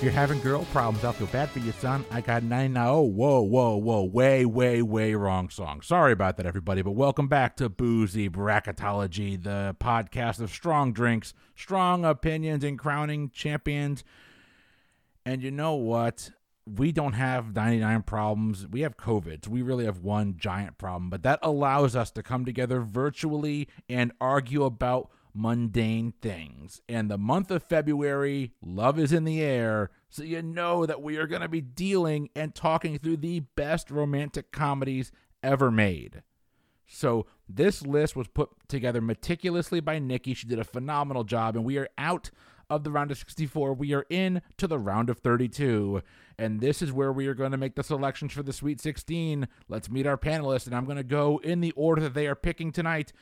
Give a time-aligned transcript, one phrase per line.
[0.00, 2.06] If you're having girl problems, I'll feel bad for you, son.
[2.10, 2.86] I got 99.
[2.88, 4.02] Oh, whoa, whoa, whoa.
[4.02, 5.82] Way, way, way wrong song.
[5.82, 11.34] Sorry about that, everybody, but welcome back to Boozy Bracketology, the podcast of strong drinks,
[11.54, 14.02] strong opinions, and crowning champions.
[15.26, 16.30] And you know what?
[16.64, 18.66] We don't have 99 problems.
[18.66, 19.48] We have COVID.
[19.48, 24.12] We really have one giant problem, but that allows us to come together virtually and
[24.18, 26.80] argue about mundane things.
[26.88, 31.16] And the month of February, love is in the air, so you know that we
[31.16, 35.12] are going to be dealing and talking through the best romantic comedies
[35.42, 36.22] ever made.
[36.86, 40.34] So this list was put together meticulously by Nikki.
[40.34, 42.30] She did a phenomenal job, and we are out
[42.68, 43.74] of the round of 64.
[43.74, 46.02] We are in to the round of 32.
[46.38, 49.46] And this is where we are going to make the selections for the Sweet 16.
[49.68, 52.36] Let's meet our panelists, and I'm going to go in the order that they are
[52.36, 53.12] picking tonight.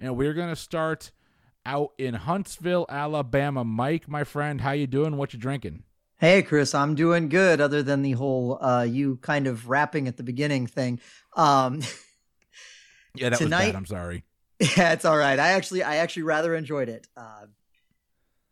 [0.00, 1.12] And we're going to start
[1.66, 3.64] out in Huntsville, Alabama.
[3.64, 5.16] Mike, my friend, how you doing?
[5.16, 5.82] What you drinking?
[6.18, 7.60] Hey, Chris, I'm doing good.
[7.60, 11.00] Other than the whole uh, you kind of rapping at the beginning thing.
[11.36, 11.80] Um,
[13.14, 13.76] yeah, that tonight, was bad.
[13.76, 14.24] I'm sorry.
[14.76, 15.38] Yeah, it's all right.
[15.38, 17.08] I actually, I actually rather enjoyed it.
[17.16, 17.46] Uh,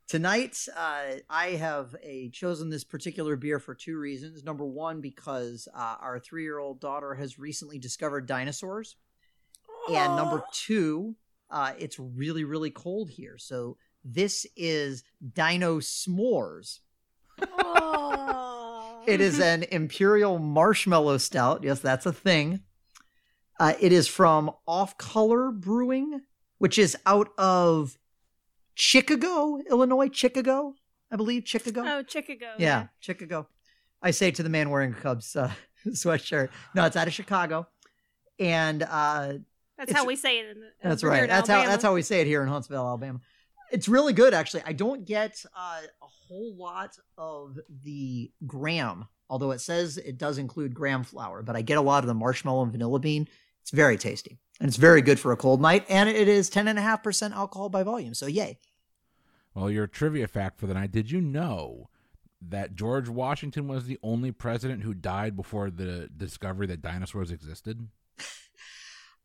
[0.08, 4.42] tonight, uh, I have a chosen this particular beer for two reasons.
[4.42, 8.96] Number one, because uh, our three year old daughter has recently discovered dinosaurs,
[9.88, 9.96] Aww.
[9.96, 11.14] and number two,
[11.52, 13.36] uh, it's really, really cold here.
[13.38, 16.80] So this is Dino S'mores.
[19.06, 21.62] it is an Imperial Marshmallow Stout.
[21.62, 22.60] Yes, that's a thing.
[23.60, 26.22] Uh, it is from Off Color Brewing,
[26.58, 27.98] which is out of
[28.74, 30.08] Chicago, Illinois.
[30.10, 30.74] Chicago,
[31.10, 31.46] I believe.
[31.46, 31.82] Chicago.
[31.86, 32.46] Oh, Chicago.
[32.58, 32.86] Yeah, yeah.
[32.98, 33.46] Chicago.
[34.02, 35.52] I say to the man wearing a Cubs uh,
[35.88, 36.48] sweatshirt.
[36.74, 37.68] No, it's out of Chicago.
[38.38, 39.34] And uh,
[39.82, 40.56] that's it's, how we say it.
[40.56, 41.28] In, that's right.
[41.28, 41.64] That's Alabama.
[41.64, 43.20] how that's how we say it here in Huntsville, Alabama.
[43.72, 44.62] It's really good, actually.
[44.64, 50.38] I don't get uh, a whole lot of the graham, although it says it does
[50.38, 53.28] include graham flour, but I get a lot of the marshmallow and vanilla bean.
[53.62, 55.84] It's very tasty, and it's very good for a cold night.
[55.88, 58.58] And it is ten and a half percent alcohol by volume, so yay.
[59.52, 61.88] Well, your trivia fact for the night: Did you know
[62.40, 67.88] that George Washington was the only president who died before the discovery that dinosaurs existed?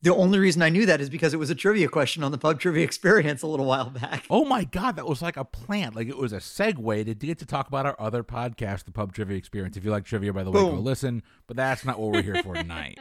[0.04, 2.38] The only reason I knew that is because it was a trivia question on the
[2.38, 4.26] pub trivia experience a little while back.
[4.30, 5.96] Oh my god, that was like a plant.
[5.96, 9.14] Like it was a segue to get to talk about our other podcast, the pub
[9.14, 9.76] trivia experience.
[9.76, 10.76] If you like trivia, by the way, Boom.
[10.76, 11.24] go listen.
[11.48, 13.00] But that's not what we're here for tonight.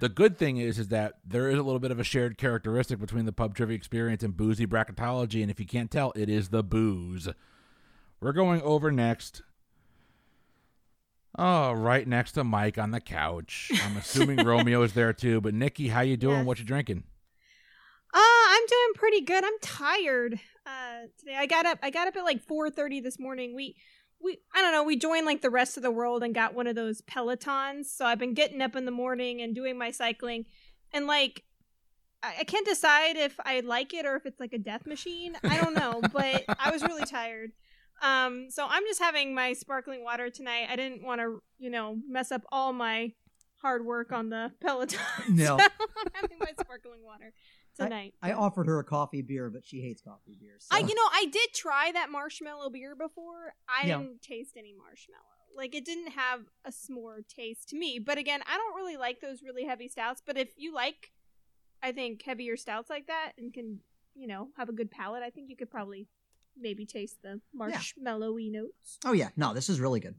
[0.00, 2.98] the good thing is, is that there is a little bit of a shared characteristic
[2.98, 6.50] between the pub trivia experience and boozy bracketology, and if you can't tell, it is
[6.50, 7.26] the booze.
[8.20, 9.40] We're going over next
[11.38, 13.70] Oh, right next to Mike on the couch.
[13.84, 15.40] I'm assuming Romeo is there too.
[15.40, 16.38] But Nikki, how you doing?
[16.38, 16.46] Yes.
[16.46, 17.04] What you drinking?
[18.12, 19.44] Uh, I'm doing pretty good.
[19.44, 20.40] I'm tired.
[20.66, 21.78] Uh, today I got up.
[21.82, 23.54] I got up at like 4:30 this morning.
[23.54, 23.76] We,
[24.20, 24.82] we, I don't know.
[24.82, 27.86] We joined like the rest of the world and got one of those Pelotons.
[27.86, 30.46] So I've been getting up in the morning and doing my cycling,
[30.92, 31.44] and like
[32.22, 35.36] I, I can't decide if I like it or if it's like a death machine.
[35.44, 37.52] I don't know, but I was really tired.
[38.02, 40.68] Um, so I'm just having my sparkling water tonight.
[40.70, 43.12] I didn't want to, you know, mess up all my
[43.60, 44.98] hard work on the Peloton.
[45.28, 47.32] No, so I'm having my sparkling water
[47.76, 48.14] tonight.
[48.22, 50.56] I, I, offered her a coffee beer, but she hates coffee beer.
[50.58, 50.76] So.
[50.76, 53.54] I, you know, I did try that marshmallow beer before.
[53.68, 53.98] I yeah.
[53.98, 55.20] didn't taste any marshmallow.
[55.56, 57.98] Like it didn't have a s'more taste to me.
[57.98, 60.22] But again, I don't really like those really heavy stouts.
[60.24, 61.10] But if you like,
[61.82, 63.80] I think heavier stouts like that and can,
[64.14, 66.06] you know, have a good palate, I think you could probably
[66.58, 68.60] maybe taste the marshmallowy yeah.
[68.60, 68.98] notes.
[69.04, 70.14] Oh yeah, no, this is really good.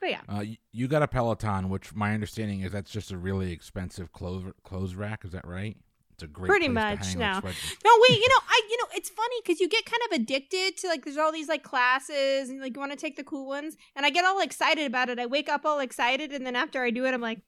[0.00, 3.52] But yeah, uh, you got a Peloton, which my understanding is that's just a really
[3.52, 5.24] expensive clothes clothes rack.
[5.24, 5.76] Is that right?
[6.14, 7.40] It's a great pretty much no.
[7.40, 10.76] no, wait, you know, I you know it's funny because you get kind of addicted
[10.78, 13.46] to like there's all these like classes and like you want to take the cool
[13.46, 15.18] ones, and I get all excited about it.
[15.18, 17.40] I wake up all excited, and then after I do it, I'm like,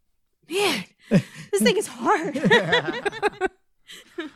[0.48, 2.40] man, this thing is hard.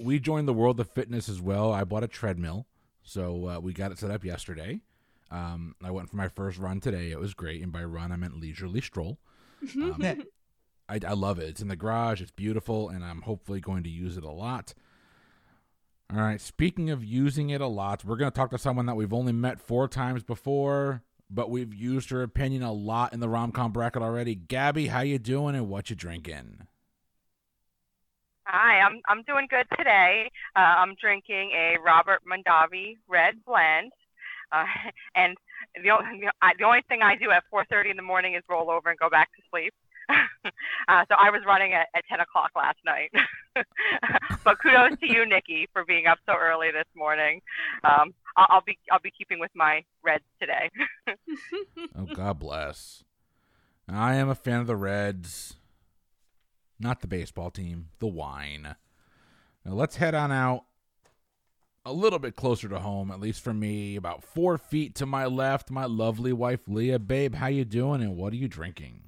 [0.00, 1.72] we joined the world of fitness as well.
[1.72, 2.66] I bought a treadmill.
[3.02, 4.80] So uh, we got it set up yesterday.
[5.30, 7.10] Um, I went for my first run today.
[7.10, 9.18] It was great, and by run I meant leisurely stroll.
[9.76, 10.24] Um,
[10.88, 11.48] I, I love it.
[11.48, 12.20] It's in the garage.
[12.20, 14.74] It's beautiful, and I'm hopefully going to use it a lot.
[16.12, 16.40] All right.
[16.40, 19.32] Speaking of using it a lot, we're going to talk to someone that we've only
[19.32, 24.02] met four times before, but we've used her opinion a lot in the rom-com bracket
[24.02, 24.34] already.
[24.34, 26.66] Gabby, how you doing, and what you drinking?
[28.54, 30.30] Hi, I'm I'm doing good today.
[30.54, 33.92] Uh, I'm drinking a Robert Mondavi Red Blend,
[34.52, 34.66] uh,
[35.16, 35.38] and
[35.82, 36.28] the only
[36.58, 39.08] the only thing I do at 4:30 in the morning is roll over and go
[39.08, 39.72] back to sleep.
[40.10, 43.10] uh, so I was running at, at 10 o'clock last night.
[44.44, 47.40] but kudos to you, Nikki, for being up so early this morning.
[47.84, 50.68] Um, I'll, I'll be I'll be keeping with my Reds today.
[51.08, 53.02] oh, God bless.
[53.88, 55.56] I am a fan of the Reds,
[56.82, 58.76] not the baseball team, the wine.
[59.64, 60.64] Now let's head on out
[61.84, 65.26] a little bit closer to home, at least for me, about four feet to my
[65.26, 65.70] left.
[65.70, 69.02] My lovely wife Leah, babe, how you doing, and what are you drinking?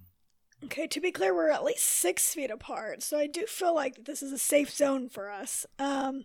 [0.64, 4.04] Okay, to be clear, we're at least six feet apart, so I do feel like
[4.04, 5.66] this is a safe zone for us.
[5.78, 6.24] Um,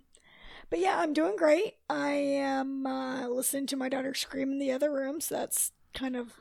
[0.70, 1.76] but yeah, I'm doing great.
[1.90, 6.16] I am uh, listening to my daughter scream in the other room, so that's kind
[6.16, 6.34] of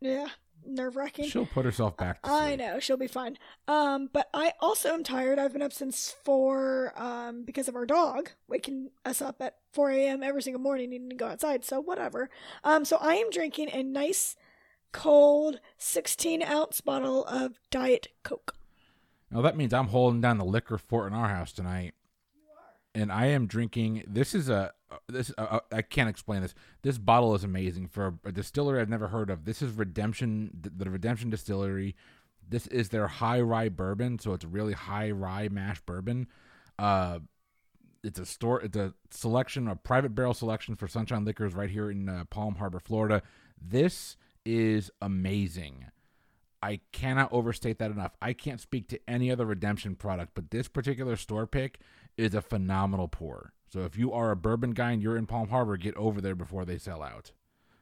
[0.00, 0.28] yeah
[0.66, 1.28] nerve wracking.
[1.28, 2.18] She'll put herself back.
[2.24, 3.38] I know she'll be fine.
[3.68, 5.38] Um, but I also am tired.
[5.38, 9.90] I've been up since four um because of our dog waking us up at four
[9.90, 10.22] a.m.
[10.22, 11.64] every single morning, needing to go outside.
[11.64, 12.30] So whatever.
[12.62, 14.36] Um, so I am drinking a nice
[14.92, 18.54] cold 16 ounce bottle of Diet Coke.
[19.30, 21.94] Now that means I'm holding down the liquor fort in our house tonight.
[22.94, 24.04] And I am drinking.
[24.06, 24.72] This is a
[25.08, 26.54] this uh, uh, I can't explain this.
[26.82, 29.44] This bottle is amazing for a, distillery I've never heard of.
[29.44, 31.96] This is Redemption, the Redemption Distillery.
[32.48, 36.28] This is their high rye bourbon, so it's a really high rye mash bourbon.
[36.78, 37.20] Uh,
[38.02, 38.60] it's a store.
[38.60, 42.56] It's a selection, a private barrel selection for Sunshine Liquors right here in uh, Palm
[42.56, 43.22] Harbor, Florida.
[43.60, 45.86] This is amazing.
[46.62, 48.12] I cannot overstate that enough.
[48.22, 51.78] I can't speak to any other redemption product, but this particular store pick
[52.16, 53.52] is a phenomenal pour.
[53.68, 56.34] So if you are a bourbon guy and you're in Palm Harbor, get over there
[56.34, 57.32] before they sell out.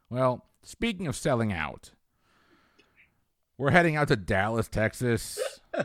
[0.09, 1.93] Well, speaking of selling out,
[3.59, 5.39] we're heading out to Dallas, Texas.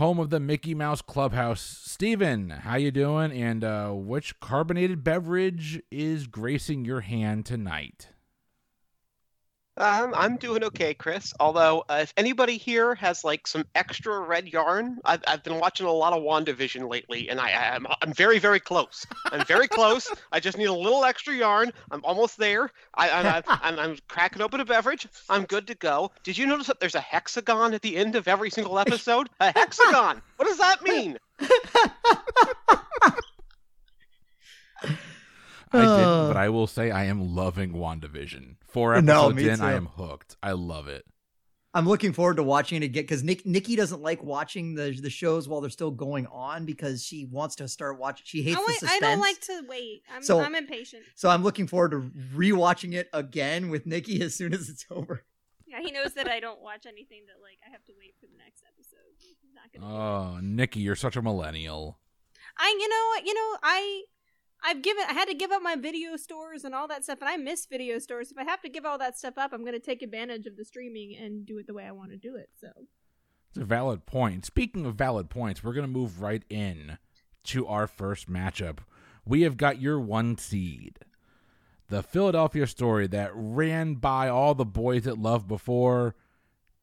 [0.00, 1.60] home of the Mickey Mouse Clubhouse.
[1.60, 3.32] Steven, how you doing?
[3.32, 8.08] And uh, which carbonated beverage is gracing your hand tonight?
[9.80, 11.32] Um, I'm doing okay, Chris.
[11.40, 15.86] Although, uh, if anybody here has like some extra red yarn, I've, I've been watching
[15.86, 19.06] a lot of WandaVision lately, and I, I'm I'm very very close.
[19.32, 20.12] I'm very close.
[20.32, 21.72] I just need a little extra yarn.
[21.90, 22.70] I'm almost there.
[22.94, 25.08] I, I, I'm, I'm cracking open a beverage.
[25.30, 26.10] I'm good to go.
[26.24, 29.30] Did you notice that there's a hexagon at the end of every single episode?
[29.40, 30.20] A hexagon.
[30.36, 31.16] What does that mean?
[35.72, 38.56] I didn't, but I will say I am loving WandaVision.
[38.70, 39.64] Four episodes no, in, too.
[39.64, 40.36] I am hooked.
[40.42, 41.04] I love it.
[41.72, 45.10] I'm looking forward to watching it again because Nick Nikki doesn't like watching the the
[45.10, 48.24] shows while they're still going on because she wants to start watching.
[48.26, 48.92] She hates I, the suspense.
[48.92, 50.02] I don't like to wait.
[50.12, 51.04] I'm, so, I'm impatient.
[51.14, 55.24] So I'm looking forward to rewatching it again with Nikki as soon as it's over.
[55.64, 58.26] Yeah, he knows that I don't watch anything that like I have to wait for
[58.26, 59.84] the next episode.
[59.84, 62.00] oh, Nikki, you're such a millennial.
[62.58, 64.02] I, you know, you know, I
[64.62, 67.28] I've given I had to give up my video stores and all that stuff and
[67.28, 68.30] I miss video stores.
[68.30, 70.56] If I have to give all that stuff up, I'm going to take advantage of
[70.56, 72.50] the streaming and do it the way I want to do it.
[72.60, 72.68] So
[73.50, 74.44] It's a valid point.
[74.44, 76.98] Speaking of valid points, we're going to move right in
[77.44, 78.78] to our first matchup.
[79.24, 80.98] We have got your one seed.
[81.88, 86.14] The Philadelphia story that ran by all the boys that loved before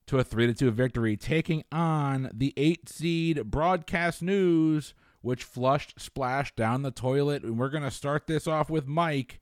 [0.07, 4.93] to a 3 to 2 victory taking on the 8 seed broadcast news
[5.27, 7.43] which flushed splash down the toilet.
[7.43, 9.41] And we're going to start this off with Mike.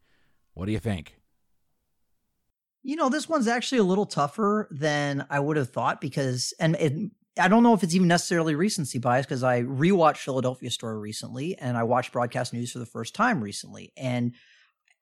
[0.56, 1.20] What do you think?
[2.82, 6.76] You know, this one's actually a little tougher than I would have thought because, and
[6.78, 10.98] it, I don't know if it's even necessarily recency bias because I rewatched Philadelphia Story
[10.98, 13.94] recently and I watched broadcast news for the first time recently.
[13.96, 14.34] And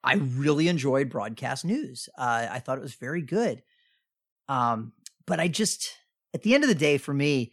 [0.02, 2.10] I really enjoyed broadcast news.
[2.18, 3.62] Uh, I thought it was very good.
[4.50, 4.92] Um,
[5.26, 5.94] but I just,
[6.34, 7.52] at the end of the day, for me,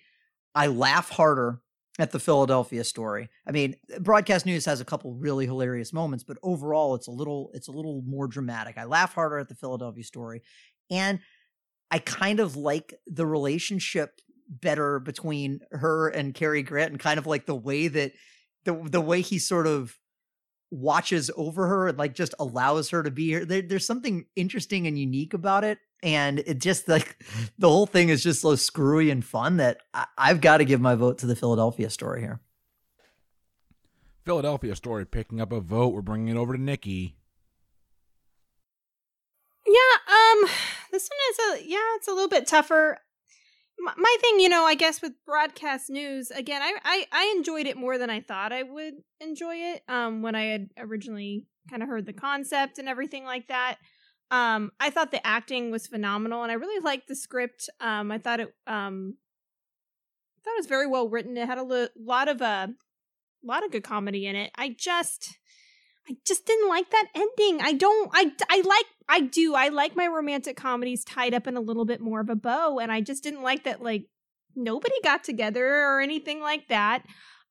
[0.53, 1.61] I laugh harder
[1.99, 3.29] at the Philadelphia story.
[3.45, 7.51] I mean, broadcast news has a couple really hilarious moments, but overall it's a little
[7.53, 8.77] it's a little more dramatic.
[8.77, 10.41] I laugh harder at the Philadelphia story
[10.89, 11.19] and
[11.91, 17.27] I kind of like the relationship better between her and Cary Grant and kind of
[17.27, 18.13] like the way that
[18.63, 19.97] the the way he sort of
[20.71, 23.45] watches over her and like just allows her to be here.
[23.45, 27.23] There, there's something interesting and unique about it and it just like
[27.59, 30.81] the whole thing is just so screwy and fun that I, I've got to give
[30.81, 32.39] my vote to the Philadelphia story here.
[34.25, 35.89] Philadelphia story picking up a vote.
[35.89, 37.17] We're bringing it over to Nikki.
[39.65, 40.49] Yeah, um,
[40.91, 42.99] this one is a yeah, it's a little bit tougher.
[43.83, 47.77] My, thing, you know, I guess with broadcast news, again, I, I I enjoyed it
[47.77, 49.81] more than I thought I would enjoy it.
[49.87, 53.77] Um, when I had originally kind of heard the concept and everything like that.
[54.29, 57.69] Um, I thought the acting was phenomenal, and I really liked the script.
[57.79, 59.15] Um, I thought it, um,
[60.37, 61.37] I thought it was very well written.
[61.37, 62.67] It had a lo- lot of a uh,
[63.43, 64.51] lot of good comedy in it.
[64.55, 65.37] I just,
[66.09, 67.61] I just didn't like that ending.
[67.61, 69.55] I don't I I like I do.
[69.55, 72.79] I like my romantic comedies tied up in a little bit more of a bow
[72.79, 74.05] and I just didn't like that like
[74.55, 77.03] nobody got together or anything like that.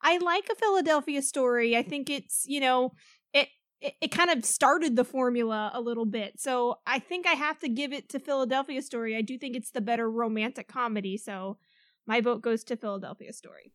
[0.03, 1.77] I like a Philadelphia story.
[1.77, 2.93] I think it's, you know,
[3.33, 3.49] it
[3.81, 6.41] it, it kind of started the formula a little bit.
[6.41, 9.17] So I think I have to give it to Philadelphia Story.
[9.17, 11.17] I do think it's the better romantic comedy.
[11.17, 11.59] So
[12.07, 13.73] my vote goes to Philadelphia Story.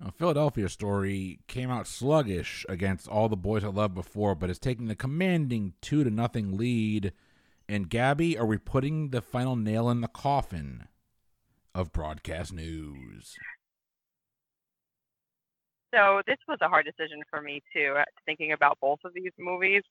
[0.00, 4.58] Now, Philadelphia Story came out sluggish against all the boys I loved before, but is
[4.58, 7.12] taking the commanding two to nothing lead.
[7.68, 10.88] And Gabby, are we putting the final nail in the coffin
[11.74, 13.36] of broadcast news?
[15.94, 19.30] So this was a hard decision for me too, uh, thinking about both of these
[19.38, 19.82] movies.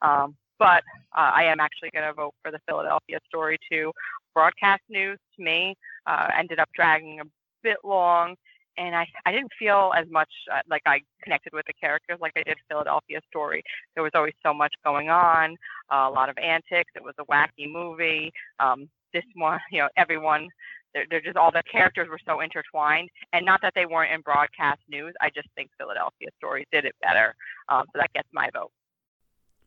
[0.00, 0.82] Um, but
[1.16, 3.92] uh, I am actually going to vote for the Philadelphia story too.
[4.34, 5.76] Broadcast news to me
[6.06, 7.24] uh, ended up dragging a
[7.62, 8.36] bit long,
[8.80, 12.32] and I, I didn't feel as much uh, like I connected with the characters like
[12.36, 13.62] I did Philadelphia story.
[13.94, 15.56] There was always so much going on,
[15.92, 16.90] uh, a lot of antics.
[16.96, 18.32] It was a wacky movie.
[18.58, 20.48] Um, this one, you know, everyone
[20.94, 24.22] they're, they're just all the characters were so intertwined, and not that they weren't in
[24.22, 25.14] broadcast news.
[25.20, 27.34] I just think Philadelphia Story did it better,
[27.68, 28.72] um, so that gets my vote.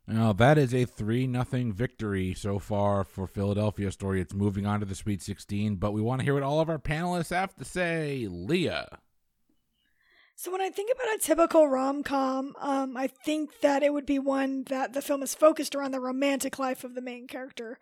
[0.08, 4.20] Now that is a three nothing victory so far for Philadelphia Story.
[4.20, 6.70] It's moving on to the Sweet 16, but we want to hear what all of
[6.70, 8.28] our panelists have to say.
[8.30, 9.00] Leah.
[10.36, 14.06] So when I think about a typical rom com, um, I think that it would
[14.06, 17.80] be one that the film is focused around the romantic life of the main character.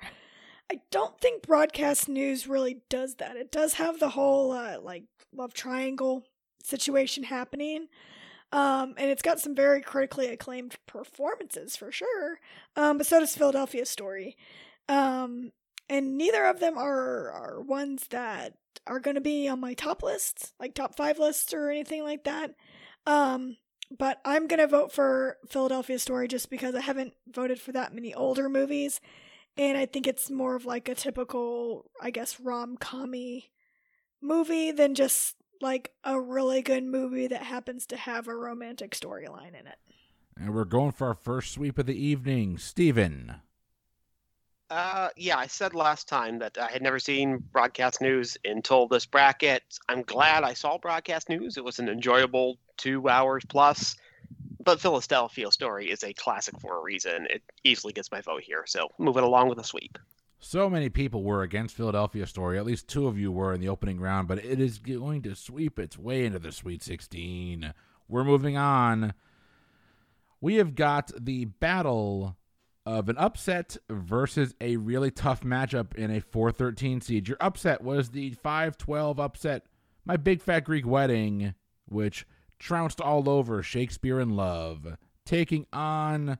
[0.71, 3.35] I don't think broadcast news really does that.
[3.35, 6.23] It does have the whole uh, like love triangle
[6.63, 7.87] situation happening.
[8.51, 12.39] Um, and it's got some very critically acclaimed performances for sure.
[12.75, 14.35] Um, but so does Philadelphia Story.
[14.89, 15.51] Um,
[15.89, 18.53] and neither of them are are ones that
[18.87, 22.23] are going to be on my top lists, like top five lists or anything like
[22.23, 22.55] that.
[23.05, 23.57] Um,
[23.97, 27.93] but I'm going to vote for Philadelphia Story just because I haven't voted for that
[27.93, 29.01] many older movies
[29.57, 33.49] and I think it's more of like a typical, I guess, rom commy
[34.21, 39.49] movie than just like a really good movie that happens to have a romantic storyline
[39.49, 39.77] in it.
[40.37, 42.57] And we're going for our first sweep of the evening.
[42.57, 43.35] Steven.
[44.69, 49.05] Uh, yeah, I said last time that I had never seen broadcast news until this
[49.05, 49.63] bracket.
[49.89, 51.57] I'm glad I saw broadcast news.
[51.57, 53.97] It was an enjoyable two hours plus
[54.63, 57.27] but Philadelphia Story is a classic for a reason.
[57.29, 58.63] It easily gets my vote here.
[58.67, 59.97] So moving along with a sweep.
[60.43, 62.57] So many people were against Philadelphia Story.
[62.57, 65.35] At least two of you were in the opening round, but it is going to
[65.35, 67.71] sweep its way into the Sweet 16.
[68.07, 69.13] We're moving on.
[70.41, 72.37] We have got the battle
[72.87, 77.27] of an upset versus a really tough matchup in a 413 seed.
[77.27, 79.67] Your upset was the 512 upset,
[80.05, 81.53] My Big Fat Greek Wedding,
[81.85, 82.25] which
[82.57, 86.39] trounced all over Shakespeare in Love, taking on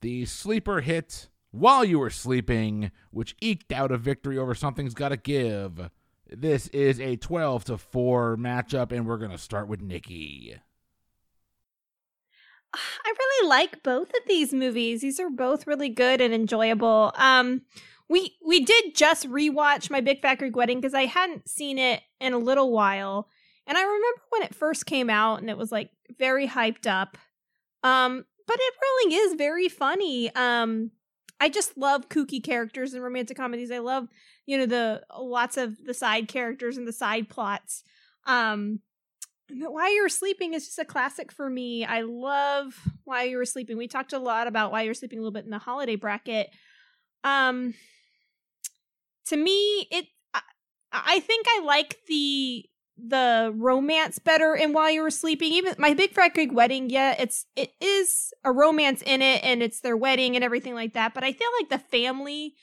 [0.00, 5.16] the sleeper hit While You Were Sleeping, which eked out a victory over Something's Gotta
[5.16, 5.88] Give.
[6.28, 10.54] This is a 12 to 4 matchup, and we're going to start with Nikki.
[12.74, 15.00] I really like both of these movies.
[15.00, 17.12] These are both really good and enjoyable.
[17.16, 17.62] Um,
[18.08, 22.02] we we did just rewatch My Big Fat Greek Wedding because I hadn't seen it
[22.20, 23.28] in a little while,
[23.66, 27.16] and I remember when it first came out and it was like very hyped up.
[27.82, 30.34] Um, but it really is very funny.
[30.34, 30.90] Um,
[31.38, 33.70] I just love kooky characters in romantic comedies.
[33.70, 34.08] I love,
[34.46, 37.84] you know, the lots of the side characters and the side plots.
[38.26, 38.80] Um,
[39.50, 41.84] While You Were Sleeping is just a classic for me.
[41.84, 42.74] I love
[43.04, 43.76] Why You Were Sleeping.
[43.76, 45.96] We talked a lot about Why You Were Sleeping a little bit in the holiday
[45.96, 46.48] bracket.
[47.22, 47.74] Um,
[49.26, 50.40] to me, it I,
[50.92, 52.64] I think I like the
[52.98, 55.52] the romance better in while you were sleeping.
[55.52, 59.62] Even my big fat greek wedding yeah it's it is a romance in it and
[59.62, 62.54] it's their wedding and everything like that but i feel like the family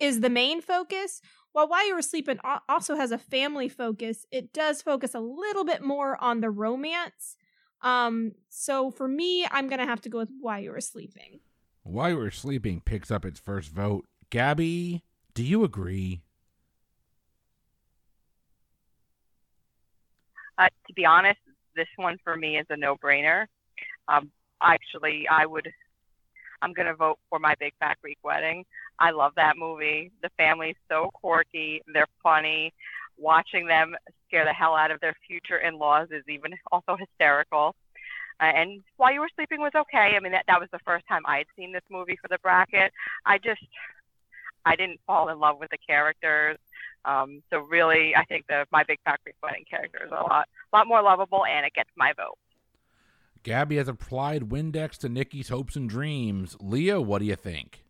[0.00, 1.20] is the main focus.
[1.52, 4.24] While while you were sleeping also has a family focus.
[4.30, 7.36] It does focus a little bit more on the romance.
[7.82, 11.40] Um so for me i'm gonna have to go with while you were sleeping.
[11.82, 14.04] While you were sleeping picks up its first vote.
[14.30, 15.02] Gabby
[15.34, 16.22] do you agree
[20.60, 21.40] Uh, to be honest,
[21.74, 23.46] this one for me is a no-brainer.
[24.08, 25.72] Um, actually, I would.
[26.60, 28.66] I'm gonna vote for my Big Fat Greek Wedding.
[28.98, 30.12] I love that movie.
[30.22, 31.80] The family's so quirky.
[31.94, 32.74] They're funny.
[33.16, 37.74] Watching them scare the hell out of their future in-laws is even also hysterical.
[38.38, 40.14] Uh, and while you were sleeping was okay.
[40.14, 42.92] I mean, that that was the first time I'd seen this movie for the bracket.
[43.24, 43.62] I just,
[44.66, 46.58] I didn't fall in love with the characters.
[47.04, 50.48] Um, so really, I think the my big fat Greek wedding character is a lot,
[50.72, 52.38] lot more lovable, and it gets my vote.
[53.42, 56.56] Gabby has applied Windex to Nikki's hopes and dreams.
[56.60, 57.84] Leah, what do you think?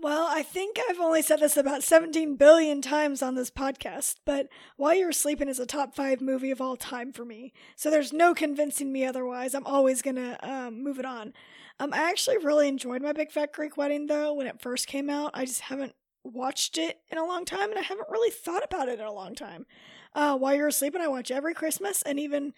[0.00, 4.48] Well, I think I've only said this about 17 billion times on this podcast, but
[4.76, 7.52] While You're Sleeping is a top five movie of all time for me.
[7.74, 9.54] So there's no convincing me otherwise.
[9.54, 11.32] I'm always going to um, move it on.
[11.80, 15.08] Um, I actually really enjoyed My Big Fat Greek Wedding, though, when it first came
[15.08, 15.30] out.
[15.32, 18.88] I just haven't watched it in a long time, and I haven't really thought about
[18.88, 19.66] it in a long time.
[20.14, 22.54] Uh, While You Were Sleeping, I watch every Christmas, and even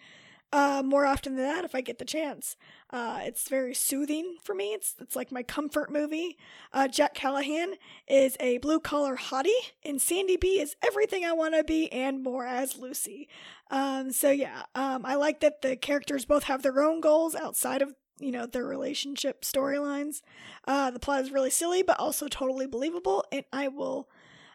[0.53, 2.55] uh, more often than that if I get the chance.
[2.89, 4.73] Uh, it's very soothing for me.
[4.73, 6.37] It's it's like my comfort movie.
[6.71, 7.73] Uh, Jack Callaghan
[8.07, 12.23] is a blue collar hottie, and Sandy B is everything I want to be and
[12.23, 13.27] more as Lucy.
[13.69, 17.81] Um, so yeah, um, I like that the characters both have their own goals outside
[17.81, 20.21] of you know their relationship storylines.
[20.67, 24.09] Uh, the plot is really silly, but also totally believable, and I will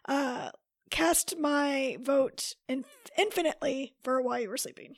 [0.09, 0.51] uh,
[0.91, 2.85] cast my vote in-
[3.17, 4.97] infinitely for While You Were Sleeping.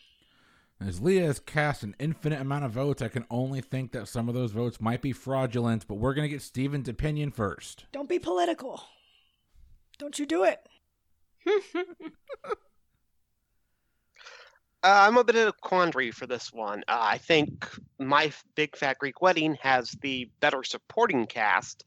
[0.80, 4.28] As Leah has cast an infinite amount of votes, I can only think that some
[4.28, 7.87] of those votes might be fraudulent, but we're going to get Steven's opinion first.
[7.92, 8.83] Don't be political.
[9.99, 10.61] Don't you do it.
[14.85, 16.81] Uh, I'm a bit of a quandary for this one.
[16.87, 17.67] Uh, I think
[17.99, 21.87] My Big Fat Greek Wedding has the better supporting cast.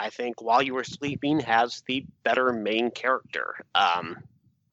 [0.00, 3.56] I think While You Were Sleeping has the better main character.
[3.74, 4.16] Um,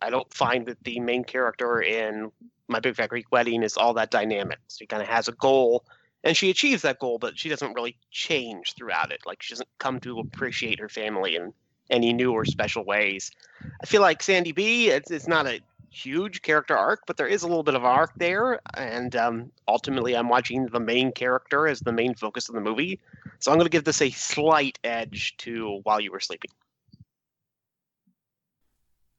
[0.02, 2.32] I don't find that the main character in
[2.70, 4.60] My Big Fat Greek Wedding is all that dynamic.
[4.70, 5.84] She kind of has a goal,
[6.24, 9.20] and she achieves that goal, but she doesn't really change throughout it.
[9.26, 11.52] Like she doesn't come to appreciate her family in
[11.90, 13.32] any new or special ways.
[13.84, 14.88] I feel like Sandy B.
[14.92, 15.60] It's, it's not a
[15.96, 18.60] huge character arc, but there is a little bit of arc there.
[18.76, 23.00] And um, ultimately, I'm watching the main character as the main focus of the movie.
[23.40, 26.52] So I'm going to give this a slight edge to While You Were Sleeping.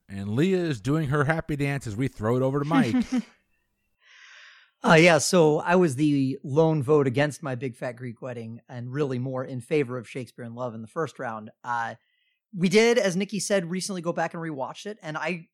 [0.09, 2.97] And Leah is doing her happy dance as we throw it over to Mike.
[4.85, 8.93] Uh, yeah, so I was the lone vote against my big fat Greek wedding and
[8.93, 11.51] really more in favor of Shakespeare in Love in the first round.
[11.65, 11.97] Uh,
[12.57, 15.49] we did, as Nikki said, recently go back and rewatch it, and I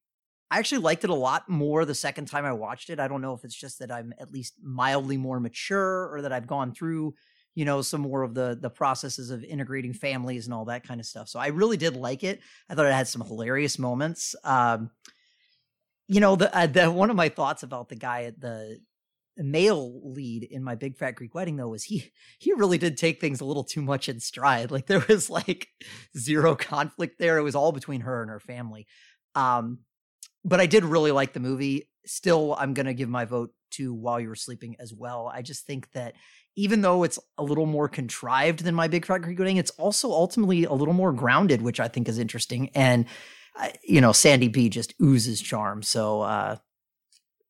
[0.52, 3.00] I actually liked it a lot more the second time I watched it.
[3.00, 6.32] I don't know if it's just that I'm at least mildly more mature or that
[6.32, 7.14] I've gone through,
[7.54, 11.00] you know, some more of the the processes of integrating families and all that kind
[11.00, 11.30] of stuff.
[11.30, 12.40] So I really did like it.
[12.68, 14.34] I thought it had some hilarious moments.
[14.44, 14.90] Um,
[16.06, 18.78] you know, the, uh, the one of my thoughts about the guy at the
[19.38, 23.18] male lead in my big fat greek wedding though was he he really did take
[23.18, 25.68] things a little too much in stride like there was like
[26.16, 28.86] zero conflict there it was all between her and her family
[29.34, 29.78] um
[30.44, 31.88] but I did really like the movie.
[32.04, 35.30] Still, I'm going to give my vote to While You Were Sleeping as well.
[35.32, 36.14] I just think that
[36.56, 40.10] even though it's a little more contrived than my Big Fat Greek Wedding, it's also
[40.10, 42.70] ultimately a little more grounded, which I think is interesting.
[42.74, 43.06] And
[43.58, 45.82] uh, you know, Sandy B just oozes charm.
[45.82, 46.56] So, uh,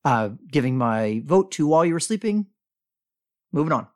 [0.04, 2.46] uh, giving my vote to While You Were Sleeping.
[3.52, 3.86] Moving on.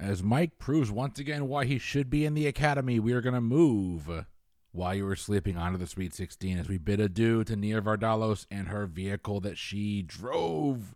[0.00, 3.34] As Mike proves once again why he should be in the Academy, we are going
[3.34, 4.08] to move
[4.72, 8.46] while you were sleeping onto the Sweet 16 as we bid adieu to Nia Vardalos
[8.50, 10.94] and her vehicle that she drove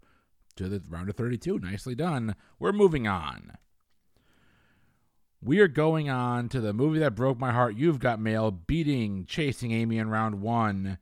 [0.56, 1.58] to the round of 32.
[1.58, 2.36] Nicely done.
[2.58, 3.52] We're moving on.
[5.42, 7.76] We are going on to the movie that broke my heart.
[7.76, 10.98] You've got mail beating Chasing Amy in round one.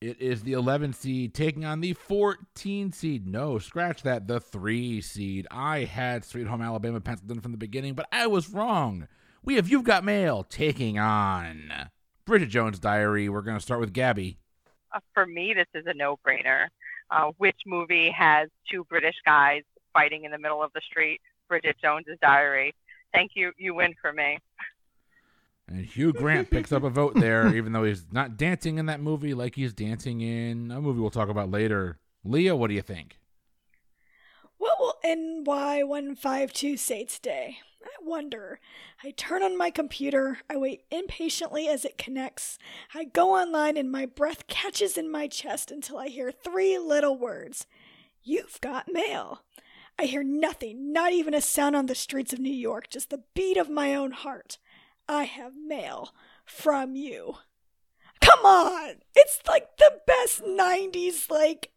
[0.00, 3.26] It is the 11 seed taking on the 14 seed.
[3.26, 4.26] No, scratch that.
[4.26, 5.46] The 3 seed.
[5.50, 9.08] I had Sweet Home Alabama penciled in from the beginning, but I was wrong.
[9.44, 11.90] We have You've Got Mail taking on
[12.28, 13.30] Bridget Jones' Diary.
[13.30, 14.36] We're going to start with Gabby.
[14.94, 16.66] Uh, for me, this is a no-brainer.
[17.10, 19.62] Uh, which movie has two British guys
[19.94, 21.22] fighting in the middle of the street?
[21.48, 22.74] Bridget Jones' Diary.
[23.14, 23.52] Thank you.
[23.56, 24.38] You win for me.
[25.68, 29.00] And Hugh Grant picks up a vote there, even though he's not dancing in that
[29.00, 31.98] movie like he's dancing in a movie we'll talk about later.
[32.24, 33.18] Leah, what do you think?
[34.58, 37.56] What will NY152 say today?
[37.82, 38.60] I wonder.
[39.04, 40.38] I turn on my computer.
[40.50, 42.58] I wait impatiently as it connects.
[42.94, 47.16] I go online and my breath catches in my chest until I hear three little
[47.16, 47.66] words
[48.22, 49.42] You've got mail.
[49.98, 53.22] I hear nothing, not even a sound on the streets of New York, just the
[53.34, 54.58] beat of my own heart.
[55.08, 56.10] I have mail
[56.44, 57.36] from you.
[58.20, 58.96] Come on!
[59.14, 61.72] It's like the best 90s, like,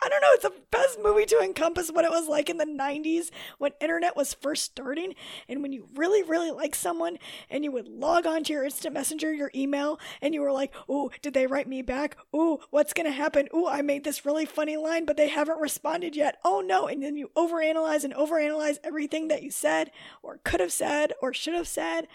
[0.00, 2.64] I don't know, it's the best movie to encompass what it was like in the
[2.64, 5.14] 90s when internet was first starting
[5.48, 7.18] and when you really, really like someone
[7.50, 10.72] and you would log on to your instant messenger, your email, and you were like,
[10.88, 12.16] ooh, did they write me back?
[12.34, 13.48] Ooh, what's gonna happen?
[13.52, 16.38] Ooh, I made this really funny line, but they haven't responded yet.
[16.44, 19.90] Oh no, and then you overanalyze and overanalyze everything that you said
[20.22, 22.06] or could have said or should have said.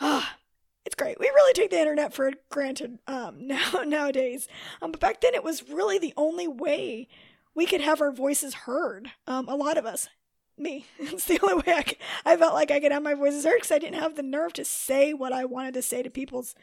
[0.00, 0.36] Ah,
[0.84, 1.18] it's great.
[1.20, 4.48] We really take the internet for granted um, now nowadays.
[4.80, 7.08] Um, but back then, it was really the only way
[7.54, 9.10] we could have our voices heard.
[9.26, 10.08] Um, a lot of us.
[10.58, 10.86] Me.
[10.98, 13.56] It's the only way I, could, I felt like I could have my voices heard
[13.56, 16.54] because I didn't have the nerve to say what I wanted to say to people's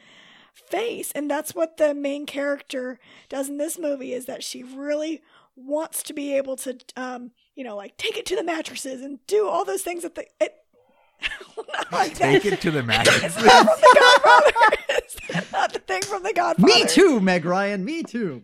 [0.53, 1.11] face.
[1.13, 2.99] And that's what the main character
[3.29, 5.21] does in this movie is that she really
[5.55, 9.19] wants to be able to, um, you know, like take it to the mattresses and
[9.27, 10.25] do all those things that the.
[10.39, 10.55] It,
[11.73, 12.53] not like Take that.
[12.53, 13.35] it to the mattresses.
[13.35, 14.75] It's not from the Godfather.
[15.31, 16.65] It's not the thing from the Godfather.
[16.65, 17.83] Me too, Meg Ryan.
[17.83, 18.41] Me too.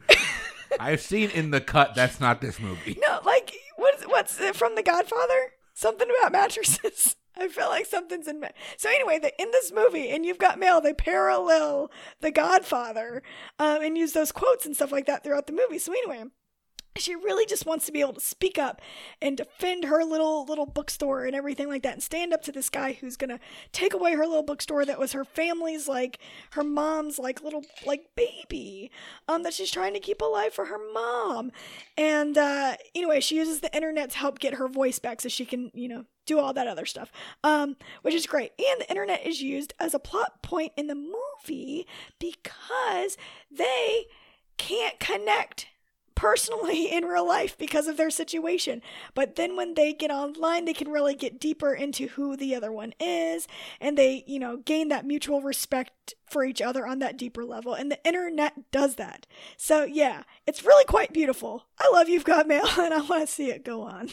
[0.80, 1.96] I've seen in the cut.
[1.96, 2.98] That's not this movie.
[3.02, 5.54] No, like what's what's it from the Godfather?
[5.74, 7.16] Something about mattresses.
[7.38, 8.40] I feel like something's in.
[8.40, 8.48] Ma-
[8.78, 13.24] so anyway, the, in this movie, and you've got mail, they parallel the Godfather,
[13.60, 15.78] um, and use those quotes and stuff like that throughout the movie.
[15.78, 16.24] So anyway,
[16.98, 18.82] she really just wants to be able to speak up
[19.22, 22.70] and defend her little little bookstore and everything like that and stand up to this
[22.70, 23.40] guy who's gonna
[23.72, 26.20] take away her little bookstore that was her family's like
[26.52, 28.92] her mom's like little like baby
[29.28, 31.52] um that she's trying to keep alive for her mom.
[31.98, 35.46] And uh anyway she uses the internet to help get her voice back so she
[35.46, 37.12] can you know do all that other stuff
[37.44, 38.52] um which is great.
[38.58, 41.88] And the internet is used as a plot point in the movie
[42.20, 43.18] because
[43.52, 44.06] they
[44.58, 45.68] can't connect
[46.26, 48.82] personally in real life because of their situation.
[49.14, 52.72] But then when they get online, they can really get deeper into who the other
[52.72, 53.48] one is
[53.80, 57.76] and they, you know, gain that mutual respect for each other on that deeper level.
[57.76, 59.28] And the internet does that.
[59.56, 61.68] So, yeah, it's really quite beautiful.
[61.80, 64.10] I love You've Got Mail and I want to see it go on.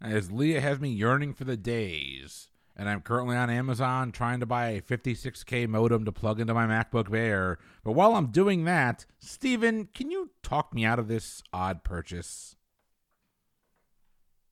[0.00, 4.46] As Leah has me yearning for the days, and I'm currently on Amazon trying to
[4.46, 7.58] buy a 56k modem to plug into my MacBook Air.
[7.84, 12.56] But while I'm doing that, Steven, can you talk me out of this odd purchase?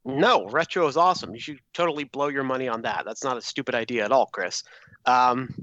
[0.04, 1.34] No, retro is awesome.
[1.34, 3.04] You should totally blow your money on that.
[3.04, 4.64] That's not a stupid idea at all, Chris.
[5.06, 5.54] Um,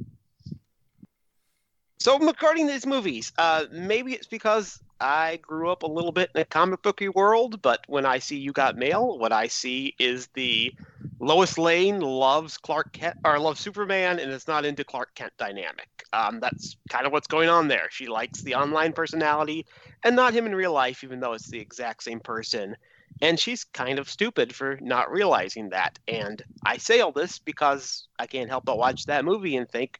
[1.99, 6.41] so regarding these movies, uh, maybe it's because I grew up a little bit in
[6.41, 10.27] a comic booky world, but when I see You Got Mail, what I see is
[10.33, 10.73] the
[11.19, 15.87] Lois Lane loves Clark Kent or loves Superman and is not into Clark Kent dynamic.
[16.11, 17.87] Um, that's kind of what's going on there.
[17.91, 19.65] She likes the online personality
[20.03, 22.75] and not him in real life, even though it's the exact same person.
[23.21, 25.99] And she's kind of stupid for not realizing that.
[26.07, 29.99] And I say all this because I can't help but watch that movie and think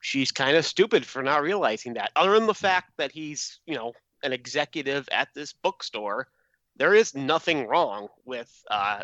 [0.00, 2.10] she's kind of stupid for not realizing that.
[2.16, 3.92] Other than the fact that he's, you know,
[4.22, 6.28] an executive at this bookstore,
[6.76, 9.00] there is nothing wrong with uh,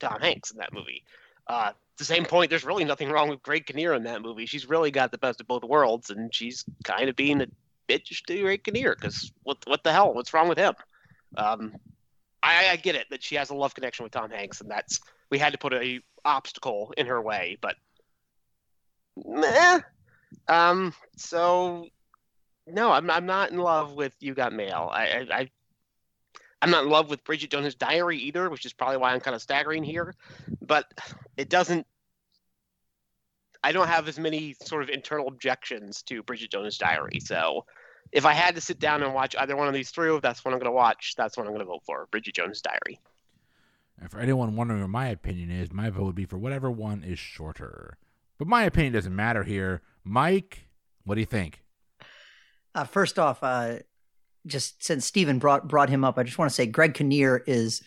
[0.00, 1.04] Tom Hanks in that movie.
[1.46, 4.46] Uh, the same point, there's really nothing wrong with Greg Kinnear in that movie.
[4.46, 7.46] She's really got the best of both worlds, and she's kind of being a
[7.88, 10.12] bitch to Greg Kinnear because what what the hell?
[10.12, 10.74] What's wrong with him?
[11.36, 11.74] Um,
[12.42, 15.00] I, I get it that she has a love connection with Tom Hanks, and that's
[15.30, 17.76] we had to put a obstacle in her way, but
[19.24, 19.80] meh.
[20.48, 21.86] Um, so
[22.66, 24.88] no, I'm I'm not in love with You Got Mail.
[24.92, 25.50] I, I, I
[26.62, 29.34] I'm not in love with Bridget Jones' Diary either, which is probably why I'm kind
[29.34, 30.14] of staggering here.
[30.62, 30.86] But
[31.36, 31.86] it doesn't.
[33.62, 37.20] I don't have as many sort of internal objections to Bridget Jones' Diary.
[37.20, 37.64] So
[38.12, 40.52] if I had to sit down and watch either one of these through, that's what
[40.52, 41.14] I'm going to watch.
[41.16, 43.00] That's what I'm going to vote for Bridget Jones' Diary.
[44.00, 47.02] And for anyone wondering what my opinion is, my vote would be for whatever one
[47.02, 47.96] is shorter.
[48.38, 49.82] But my opinion doesn't matter here.
[50.02, 50.68] Mike,
[51.04, 51.63] what do you think?
[52.74, 53.76] Uh, first off, uh,
[54.46, 57.82] just since Steven brought brought him up, I just want to say Greg Kinnear is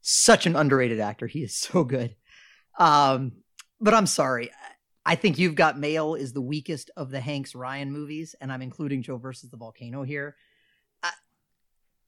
[0.00, 1.26] such an underrated actor.
[1.26, 2.14] He is so good.
[2.78, 3.32] Um,
[3.80, 4.50] but I'm sorry.
[5.04, 8.62] I think You've Got Mail is the weakest of the Hanks Ryan movies, and I'm
[8.62, 10.36] including Joe versus the Volcano here.
[11.02, 11.08] Uh,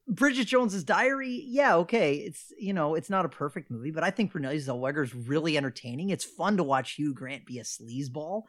[0.07, 2.16] Bridget Jones's Diary, yeah, okay.
[2.16, 5.57] It's you know, it's not a perfect movie, but I think Renee Zellweger is really
[5.57, 6.11] entertaining.
[6.11, 8.42] It's fun to watch Hugh Grant be a sleazeball.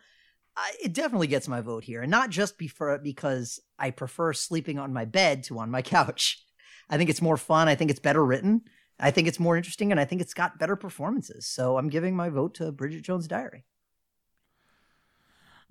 [0.55, 4.77] Uh, it definitely gets my vote here, and not just before, because I prefer sleeping
[4.77, 6.43] on my bed to on my couch.
[6.89, 7.67] I think it's more fun.
[7.67, 8.61] I think it's better written.
[8.99, 11.47] I think it's more interesting, and I think it's got better performances.
[11.47, 13.65] So I'm giving my vote to Bridget Jones' Diary.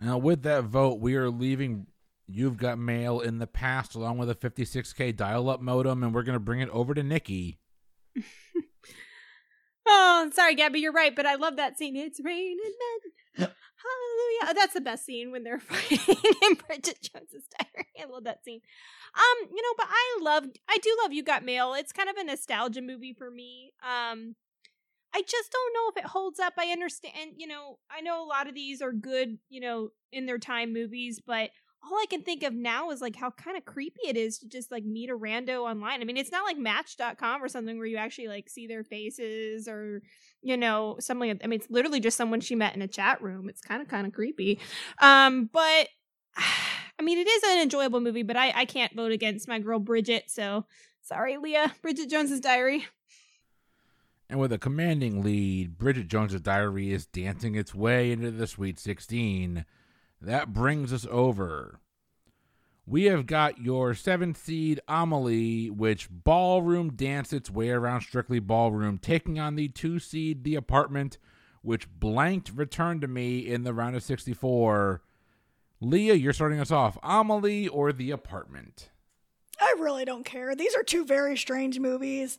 [0.00, 1.86] Now, with that vote, we are leaving
[2.26, 6.24] You've Got Mail in the past along with a 56K dial up modem, and we're
[6.24, 7.60] going to bring it over to Nikki.
[9.86, 11.96] Oh, sorry, Gabby, you're right, but I love that scene.
[11.96, 12.56] It's raining
[13.36, 13.48] men.
[13.82, 14.50] Hallelujah.
[14.50, 17.88] Oh, that's the best scene when they're fighting in Bridget Jones's Diary.
[18.00, 18.60] I love that scene.
[19.14, 21.74] Um, you know, but I love I do love You Got Mail.
[21.74, 23.72] It's kind of a nostalgia movie for me.
[23.82, 24.34] Um
[25.14, 26.54] I just don't know if it holds up.
[26.58, 30.26] I understand, you know, I know a lot of these are good, you know, in
[30.26, 31.50] their time movies, but
[31.84, 34.48] all I can think of now is like how kind of creepy it is to
[34.48, 36.00] just like meet a rando online.
[36.00, 39.66] I mean, it's not like match.com or something where you actually like see their faces
[39.66, 40.02] or,
[40.42, 41.40] you know, something.
[41.42, 43.48] I mean, it's literally just someone she met in a chat room.
[43.48, 44.60] It's kind of, kind of creepy.
[45.00, 45.88] Um, but
[46.98, 49.80] I mean, it is an enjoyable movie, but I, I can't vote against my girl
[49.80, 50.24] Bridget.
[50.28, 50.66] So
[51.02, 51.74] Sorry, Leah.
[51.82, 52.86] Bridget Jones's Diary.
[54.30, 58.78] And with a commanding lead, Bridget Jones's Diary is dancing its way into the Sweet
[58.78, 59.64] 16.
[60.22, 61.80] That brings us over.
[62.86, 68.98] We have got your seventh seed Amelie, which ballroom danced its way around Strictly Ballroom,
[68.98, 71.18] taking on the two seed The Apartment,
[71.62, 75.02] which blanked Return to Me in the round of 64.
[75.80, 76.96] Leah, you're starting us off.
[77.02, 78.90] Amelie or The Apartment?
[79.60, 80.54] I really don't care.
[80.54, 82.38] These are two very strange movies.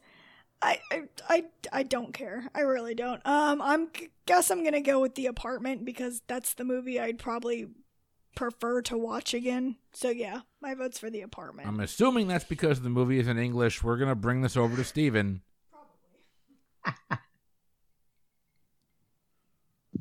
[0.61, 1.43] I, I, I,
[1.73, 2.45] I don't care.
[2.55, 3.25] I really don't.
[3.25, 3.89] Um, I'm
[4.25, 7.67] guess I'm gonna go with the apartment because that's the movie I'd probably
[8.35, 9.77] prefer to watch again.
[9.93, 11.67] So yeah, my vote's for the apartment.
[11.67, 13.83] I'm assuming that's because the movie is in English.
[13.83, 15.41] We're gonna bring this over to Steven.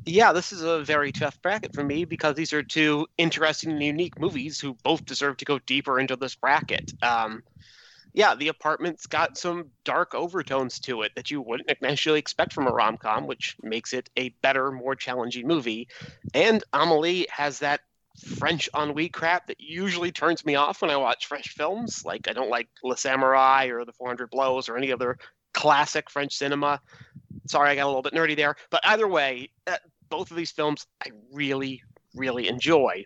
[0.05, 3.83] yeah, this is a very tough bracket for me because these are two interesting and
[3.83, 6.91] unique movies who both deserve to go deeper into this bracket.
[7.01, 7.43] Um,
[8.13, 12.67] yeah, the apartment's got some dark overtones to it that you wouldn't necessarily expect from
[12.67, 15.87] a rom com, which makes it a better, more challenging movie.
[16.33, 17.81] And Amelie has that
[18.37, 22.05] French ennui crap that usually turns me off when I watch French films.
[22.05, 25.17] Like, I don't like Le Samouraï or The 400 Blows or any other
[25.53, 26.79] classic French cinema.
[27.47, 28.55] Sorry, I got a little bit nerdy there.
[28.69, 29.77] But either way, uh,
[30.09, 31.81] both of these films I really,
[32.13, 33.05] really enjoy.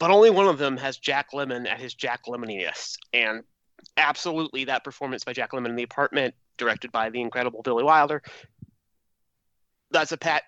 [0.00, 2.96] But only one of them has Jack Lemmon at his Jack Lemmoniness.
[3.14, 3.44] And
[3.96, 8.22] absolutely that performance by Jack Lemmon in the apartment, directed by the incredible Billy Wilder.
[9.90, 10.42] That's a pat.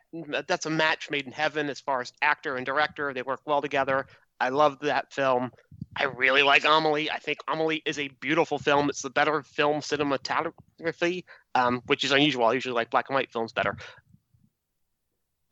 [0.46, 3.14] That's a match made in heaven as far as actor and director.
[3.14, 4.06] They work well together.
[4.40, 5.52] I love that film.
[5.96, 7.10] I really like Amelie.
[7.10, 8.88] I think Amelie is a beautiful film.
[8.88, 11.24] It's the better film cinematography,
[11.54, 12.46] um, which is unusual.
[12.46, 13.76] I usually like black and white films better.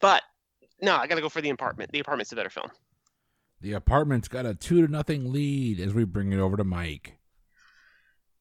[0.01, 0.23] But
[0.81, 1.91] no, I got to go for the apartment.
[1.91, 2.71] The apartment's a better film.
[3.61, 7.19] The apartment's got a two to nothing lead as we bring it over to Mike.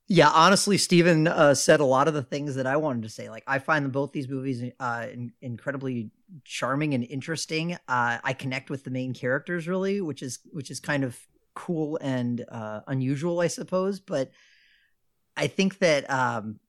[0.08, 3.30] Yeah, honestly, Steven uh, said a lot of the things that I wanted to say.
[3.30, 6.12] Like, I find both these movies uh, in- incredibly
[6.44, 7.74] charming and interesting.
[7.74, 11.18] Uh, I connect with the main characters really, which is which is kind of
[11.56, 14.00] cool and uh, unusual, I suppose.
[14.00, 14.30] But
[15.36, 16.60] I think that um,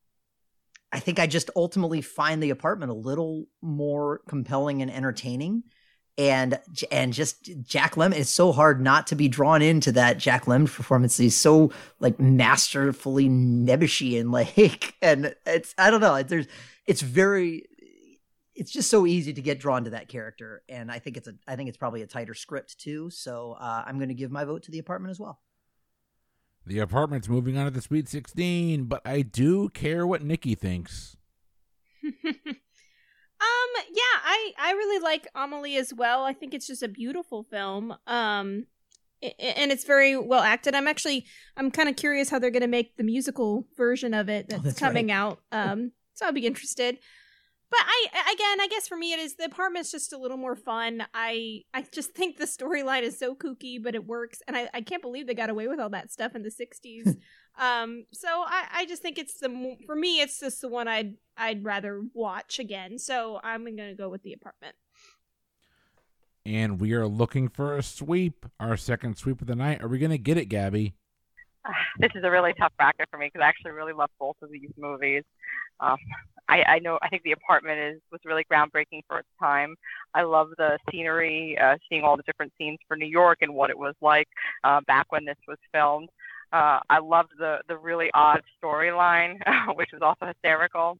[0.91, 5.65] I think I just ultimately find the apartment a little more compelling and entertaining
[6.19, 6.59] and
[6.91, 8.17] and just Jack Lemmon.
[8.17, 11.17] It's so hard not to be drawn into that Jack Lemmon performance.
[11.17, 16.23] He's so like masterfully nebbishy and like, and it's I don't know.
[16.23, 16.47] There's
[16.87, 17.67] it's very
[18.55, 21.35] it's just so easy to get drawn to that character, and I think it's a
[21.47, 23.11] I think it's probably a tighter script too.
[23.11, 25.41] So uh, I'm going to give my vote to the apartment as well.
[26.65, 31.17] The apartment's moving on to the Sweet 16, but I do care what Nikki thinks.
[33.91, 36.25] Yeah, I I really like Amelie as well.
[36.25, 37.95] I think it's just a beautiful film.
[38.07, 38.67] Um,
[39.23, 40.75] and it's very well acted.
[40.75, 44.29] I'm actually I'm kind of curious how they're going to make the musical version of
[44.29, 45.15] it that's, oh, that's coming right.
[45.15, 45.41] out.
[45.53, 46.99] Um, so I'll be interested.
[47.69, 50.55] But I again, I guess for me it is the apartment's just a little more
[50.55, 51.05] fun.
[51.13, 54.81] I I just think the storyline is so kooky, but it works, and I, I
[54.83, 57.17] can't believe they got away with all that stuff in the '60s.
[57.59, 61.15] Um, so I, I just think it's the for me it's just the one I'd
[61.39, 62.99] I'd rather watch again.
[62.99, 64.77] So I'm gonna go with the apartment.
[66.45, 69.83] And we are looking for a sweep, our second sweep of the night.
[69.83, 70.95] Are we gonna get it, Gabby?
[71.99, 74.51] This is a really tough bracket for me because I actually really love both of
[74.51, 75.25] these movies.
[75.81, 75.97] Um,
[76.49, 79.77] I, I know I think the apartment is was really groundbreaking for its time.
[80.15, 83.71] I love the scenery, uh, seeing all the different scenes for New York and what
[83.71, 84.29] it was like
[84.65, 86.09] uh, back when this was filmed.
[86.53, 89.39] Uh, I loved the the really odd storyline,
[89.77, 90.99] which was also hysterical.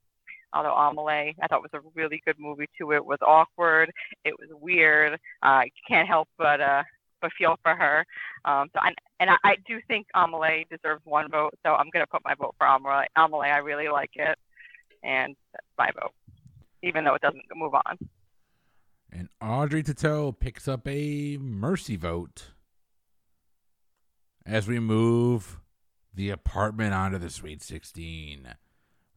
[0.53, 2.93] Although Amelie, I thought was a really good movie too.
[2.93, 3.91] It was awkward,
[4.25, 5.19] it was weird.
[5.43, 6.83] I uh, can't help but uh,
[7.21, 8.05] but feel for her.
[8.45, 11.55] Um, so I, and I, I do think Amelie deserves one vote.
[11.65, 13.07] So I'm gonna put my vote for Amelie.
[13.17, 14.39] Amelie, I really like it,
[15.03, 16.13] and that's my vote,
[16.83, 17.99] even though it doesn't move on.
[19.13, 22.51] And Audrey Tautou picks up a mercy vote
[24.45, 25.61] as we move
[26.15, 28.55] the apartment onto the Sweet 16.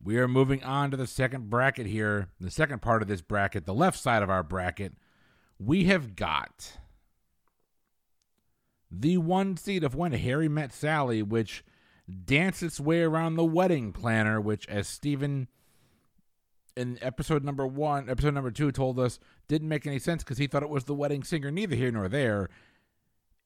[0.02, 3.66] We are moving on to the second bracket here, the second part of this bracket,
[3.66, 4.94] the left side of our bracket.
[5.60, 6.78] We have got
[8.90, 11.64] the one seat of When Harry Met Sally, which
[12.26, 15.48] danced its way around the wedding planner, which, as Steven
[16.76, 20.48] in episode number one, episode number two told us, didn't make any sense because he
[20.48, 22.50] thought it was the wedding singer, neither here nor there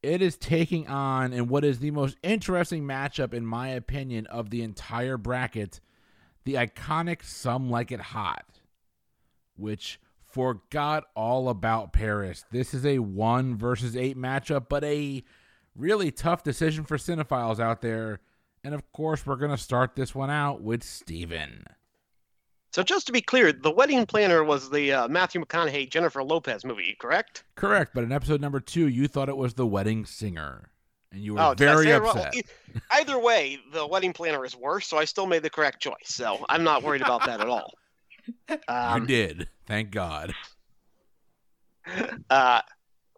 [0.03, 4.49] it is taking on in what is the most interesting matchup, in my opinion, of
[4.49, 5.79] the entire bracket
[6.45, 8.59] the iconic Some Like It Hot,
[9.55, 12.43] which forgot all about Paris.
[12.51, 15.23] This is a one versus eight matchup, but a
[15.73, 18.19] really tough decision for cinephiles out there
[18.63, 21.65] And of course, we're going to start this one out with Steven.
[22.73, 26.65] So just to be clear, The Wedding Planner was the uh, Matthew McConaughey Jennifer Lopez
[26.65, 27.43] movie, correct?
[27.55, 30.71] Correct, but in episode number two, you thought it was The Wedding Singer.
[31.11, 32.33] And you were Oh, very upset.
[32.91, 35.93] Either way, The Wedding Planner is worse, so I still made the correct choice.
[36.05, 37.71] So I'm not worried about that at all.
[38.49, 39.47] you Um, did.
[39.67, 40.33] Thank God.
[42.31, 42.61] uh,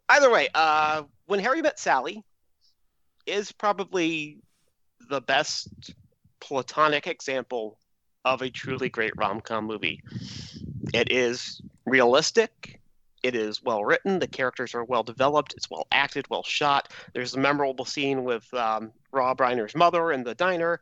[0.09, 2.21] either way, uh, When Harry Met Sally
[3.25, 4.39] is probably
[5.09, 5.93] the best
[6.41, 7.79] platonic example
[8.25, 10.01] of a truly great rom com movie.
[10.93, 12.81] It is realistic.
[13.23, 14.19] It is well written.
[14.19, 15.53] The characters are well developed.
[15.53, 16.91] It's well acted, well shot.
[17.13, 20.81] There's a memorable scene with um, Rob Reiner's mother in the diner.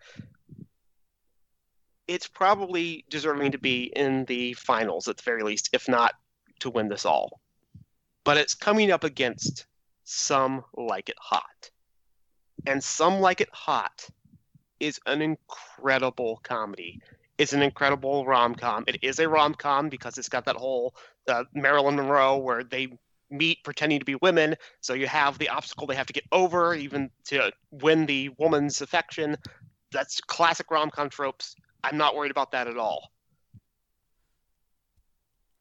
[2.07, 6.15] It's probably deserving to be in the finals at the very least, if not
[6.59, 7.39] to win this all.
[8.25, 9.65] But it's coming up against
[10.03, 11.69] Some Like It Hot.
[12.65, 14.05] And Some Like It Hot
[14.81, 17.01] is an incredible comedy.
[17.37, 18.83] It's an incredible rom com.
[18.87, 20.95] It is a rom com because it's got that whole
[21.27, 22.97] uh, Marilyn Monroe where they
[23.31, 24.55] meet pretending to be women.
[24.81, 28.81] So you have the obstacle they have to get over, even to win the woman's
[28.81, 29.37] affection.
[29.91, 31.55] That's classic rom com tropes.
[31.83, 33.11] I'm not worried about that at all.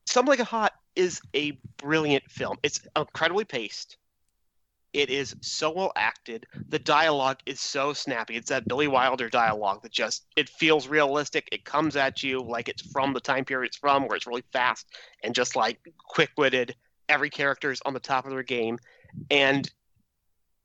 [0.06, 2.58] Some Like It Hot is a brilliant film.
[2.62, 3.96] It's incredibly paced.
[4.92, 6.46] It is so well acted.
[6.68, 8.36] The dialogue is so snappy.
[8.36, 11.48] It's that Billy Wilder dialogue that just it feels realistic.
[11.50, 14.44] It comes at you like it's from the time period it's from, where it's really
[14.52, 14.86] fast
[15.22, 16.74] and just like quick-witted.
[17.08, 18.78] Every character is on the top of their game,
[19.30, 19.68] and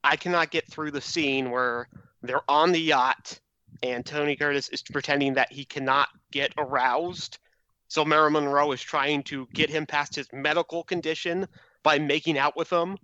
[0.03, 1.87] I cannot get through the scene where
[2.21, 3.39] they're on the yacht
[3.83, 7.37] and Tony Curtis is pretending that he cannot get aroused.
[7.87, 11.47] So Marilyn Monroe is trying to get him past his medical condition
[11.83, 12.97] by making out with him.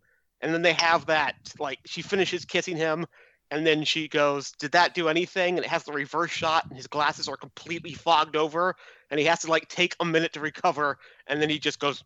[0.43, 3.05] And then they have that, like, she finishes kissing him,
[3.49, 5.55] and then she goes, Did that do anything?
[5.55, 8.75] And it has the reverse shot, and his glasses are completely fogged over,
[9.09, 12.03] and he has to, like, take a minute to recover, and then he just goes,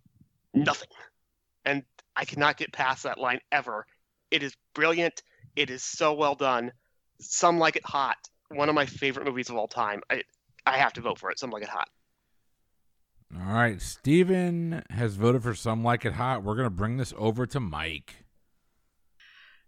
[0.53, 0.89] Nothing.
[1.65, 1.83] And
[2.15, 3.87] I cannot get past that line ever.
[4.29, 5.23] It is brilliant.
[5.55, 6.71] It is so well done.
[7.19, 8.17] Some Like It Hot,
[8.49, 10.01] one of my favorite movies of all time.
[10.11, 10.21] I,
[10.65, 11.39] I have to vote for it.
[11.39, 11.89] Some Like It Hot.
[13.35, 13.81] All right.
[13.81, 16.43] Steven has voted for Some Like It Hot.
[16.43, 18.26] We're to bring this over to Mike.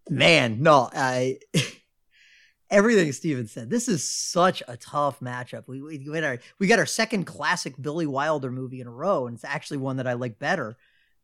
[0.09, 1.39] Man, no, I
[2.69, 3.69] everything Steven said.
[3.69, 5.67] This is such a tough matchup.
[5.67, 9.27] We we got our we got our second classic Billy Wilder movie in a row,
[9.27, 10.77] and it's actually one that I like better.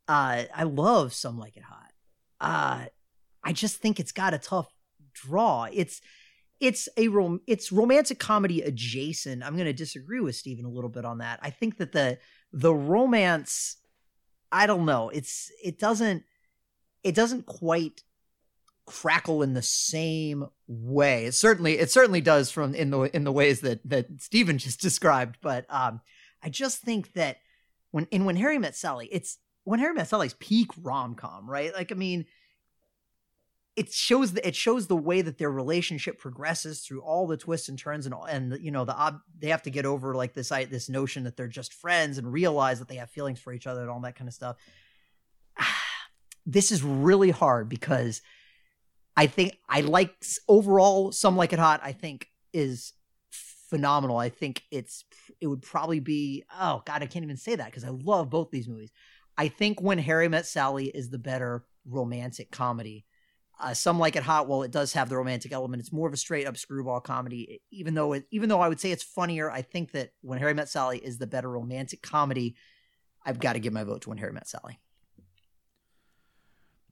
[0.07, 1.91] Uh, I love Some Like It Hot.
[2.39, 2.85] Uh,
[3.43, 4.71] I just think it's got a tough
[5.13, 5.67] draw.
[5.71, 6.01] It's
[6.59, 9.43] it's a rom- it's romantic comedy adjacent.
[9.43, 11.39] I'm going to disagree with Steven a little bit on that.
[11.41, 12.19] I think that the
[12.51, 13.77] the romance
[14.51, 15.09] I don't know.
[15.09, 16.23] It's it doesn't
[17.03, 18.03] it doesn't quite
[18.85, 21.25] crackle in the same way.
[21.25, 24.81] It certainly it certainly does from in the in the ways that that Steven just
[24.81, 26.01] described, but um
[26.43, 27.37] I just think that
[27.91, 31.73] when in when Harry met Sally, it's when Harry met Sally's peak rom-com, right?
[31.73, 32.25] Like I mean
[33.75, 37.67] it shows the, it shows the way that their relationship progresses through all the twists
[37.67, 40.33] and turns and all, and you know the ob, they have to get over like
[40.33, 43.67] this this notion that they're just friends and realize that they have feelings for each
[43.67, 44.55] other and all that kind of stuff.
[46.45, 48.21] this is really hard because
[49.17, 50.15] I think I like
[50.47, 51.79] overall some like it hot.
[51.83, 52.93] I think is
[53.31, 54.17] phenomenal.
[54.17, 55.05] I think it's
[55.41, 58.51] it would probably be oh god I can't even say that because I love both
[58.51, 58.91] these movies.
[59.37, 63.05] I think when Harry Met Sally is the better romantic comedy.
[63.57, 64.49] Uh, some like it hot.
[64.49, 65.79] Well, it does have the romantic element.
[65.79, 67.61] It's more of a straight up screwball comedy.
[67.71, 70.53] Even though it, even though I would say it's funnier, I think that when Harry
[70.53, 72.55] Met Sally is the better romantic comedy.
[73.25, 74.79] I've got to give my vote to When Harry Met Sally.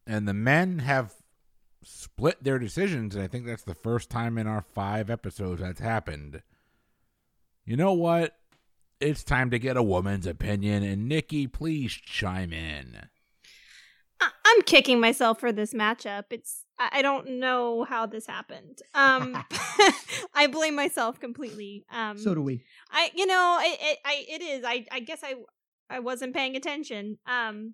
[0.07, 1.13] And the men have
[1.83, 5.79] split their decisions, and I think that's the first time in our five episodes that's
[5.79, 6.41] happened.
[7.65, 8.35] You know what?
[8.99, 13.07] It's time to get a woman's opinion, and Nikki, please chime in.
[14.21, 16.25] I- I'm kicking myself for this matchup.
[16.29, 18.81] It's I I don't know how this happened.
[18.93, 19.35] Um,
[20.33, 21.85] I blame myself completely.
[21.91, 22.63] Um, So do we.
[22.91, 25.35] I you know it, it I it is I I guess I
[25.89, 27.17] I wasn't paying attention.
[27.25, 27.73] Um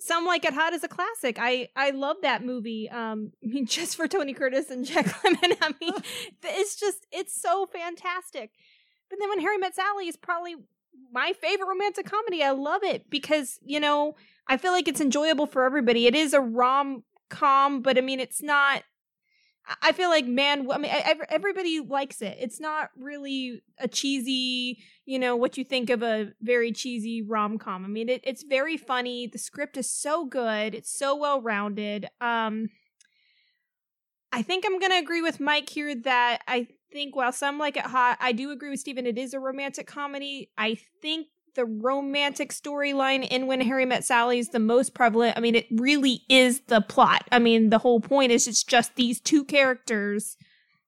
[0.00, 1.36] Some Like It Hot is a classic.
[1.38, 2.88] I I love that movie.
[2.90, 5.56] Um I mean just for Tony Curtis and Jack Lemmon.
[5.60, 5.94] I mean
[6.42, 8.50] it's just it's so fantastic.
[9.08, 10.56] But then when Harry Met Sally is probably
[11.12, 12.42] my favorite romantic comedy.
[12.42, 16.06] I love it because, you know, I feel like it's enjoyable for everybody.
[16.06, 18.82] It is a rom com, but I mean it's not
[19.82, 20.90] I feel like man, I mean,
[21.28, 22.36] everybody likes it.
[22.40, 24.78] It's not really a cheesy,
[25.10, 27.84] you know, what you think of a very cheesy rom com.
[27.84, 29.26] I mean, it, it's very funny.
[29.26, 30.72] The script is so good.
[30.72, 32.06] It's so well rounded.
[32.20, 32.68] Um,
[34.30, 37.86] I think I'm to agree with Mike here that I think while some like it
[37.86, 39.04] hot, I do agree with Steven.
[39.04, 40.52] It is a romantic comedy.
[40.56, 45.36] I think the romantic storyline in When Harry Met Sally is the most prevalent.
[45.36, 47.26] I mean, it really is the plot.
[47.32, 50.36] I mean, the whole point is it's just these two characters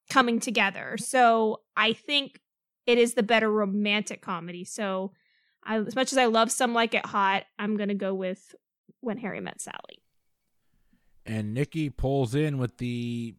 [0.09, 0.97] coming together.
[0.97, 2.39] So I think
[2.87, 4.65] it is the better romantic comedy.
[4.65, 5.13] So
[5.65, 8.55] I, as much as I love Some Like It Hot, I'm going to go with
[9.01, 10.03] When Harry Met Sally.
[11.25, 13.37] And Nikki pulls in with the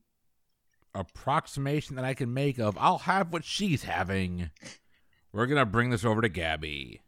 [0.96, 4.52] approximation that I can make of I'll have what she's having.
[5.34, 7.02] We're going to bring this over to Gabby.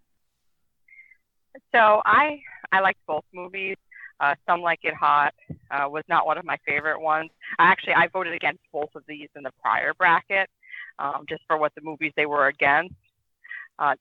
[1.73, 3.77] So I I liked both movies.
[4.19, 5.33] Uh, Some Like It Hot
[5.71, 7.29] uh, was not one of my favorite ones.
[7.59, 10.49] Actually, I voted against both of these in the prior bracket,
[10.99, 12.95] um, just for what the movies they were against.
[13.77, 13.95] Uh,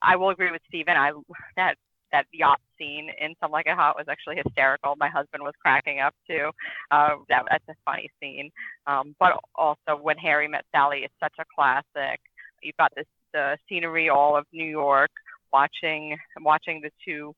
[0.00, 0.96] I will agree with Steven.
[0.96, 1.12] I
[1.56, 1.76] that
[2.12, 4.94] that yacht scene in Some Like It Hot was actually hysterical.
[4.96, 6.50] My husband was cracking up too.
[6.90, 8.50] Uh, that, that's a funny scene.
[8.86, 12.20] Um, but also when Harry Met Sally is such a classic.
[12.62, 15.10] You've got this the scenery all of New York,
[15.52, 17.34] watching watching the two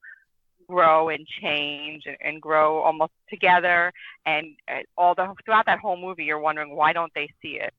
[0.69, 3.93] grow and change and, and grow almost together.
[4.27, 7.73] And uh, all the throughout that whole movie, you're wondering why don't they see it.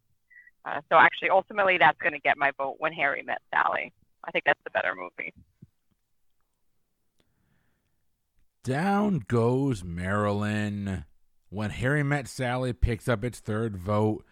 [0.65, 3.93] Uh, so actually, ultimately, that's going to get my vote when Harry met Sally.
[4.23, 5.33] I think that's the better movie.
[8.63, 11.05] Down goes Marilyn
[11.49, 14.25] when Harry Met Sally picks up its third vote.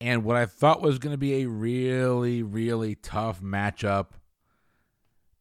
[0.00, 4.10] And what I thought was going to be a really, really tough matchup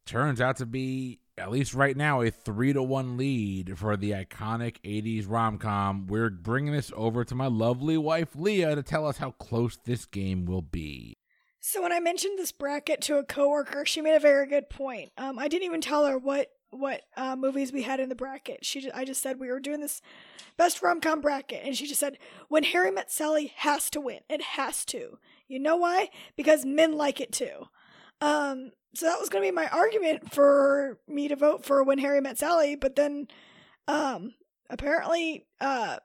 [0.06, 4.12] turns out to be, at least right now, a three to one lead for the
[4.12, 6.08] iconic 80s rom com.
[6.08, 10.06] We're bringing this over to my lovely wife, Leah, to tell us how close this
[10.06, 11.18] game will be.
[11.60, 15.12] So when I mentioned this bracket to a coworker, she made a very good point.
[15.18, 18.66] Um, I didn't even tell her what what uh, movies we had in the bracket.
[18.66, 20.02] She, just, I just said we were doing this
[20.58, 22.18] best rom com bracket, and she just said
[22.50, 24.20] when Harry Met Sally has to win.
[24.30, 25.20] It has to.
[25.48, 26.10] You know why?
[26.36, 27.68] Because men like it too.
[28.24, 31.98] Um, so that was going to be my argument for me to vote for when
[31.98, 33.28] Harry Met Sally, but then,
[33.88, 34.34] um,
[34.70, 35.98] apparently, uh,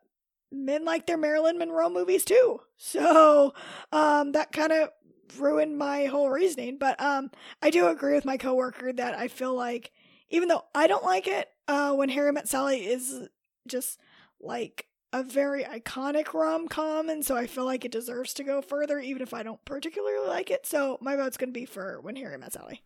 [0.51, 2.61] men like their Marilyn Monroe movies too.
[2.81, 3.55] So,
[3.91, 4.91] um, that kind of
[5.37, 6.79] ruined my whole reasoning.
[6.79, 9.91] But um, I do agree with my coworker that I feel like
[10.31, 13.29] even though I don't like it, uh, when Harry Met Sally is
[13.67, 13.99] just
[14.41, 18.61] like a very iconic rom com, and so I feel like it deserves to go
[18.61, 20.67] further, even if I don't particularly like it.
[20.67, 22.83] So my vote's gonna be for When Harry Met Sally.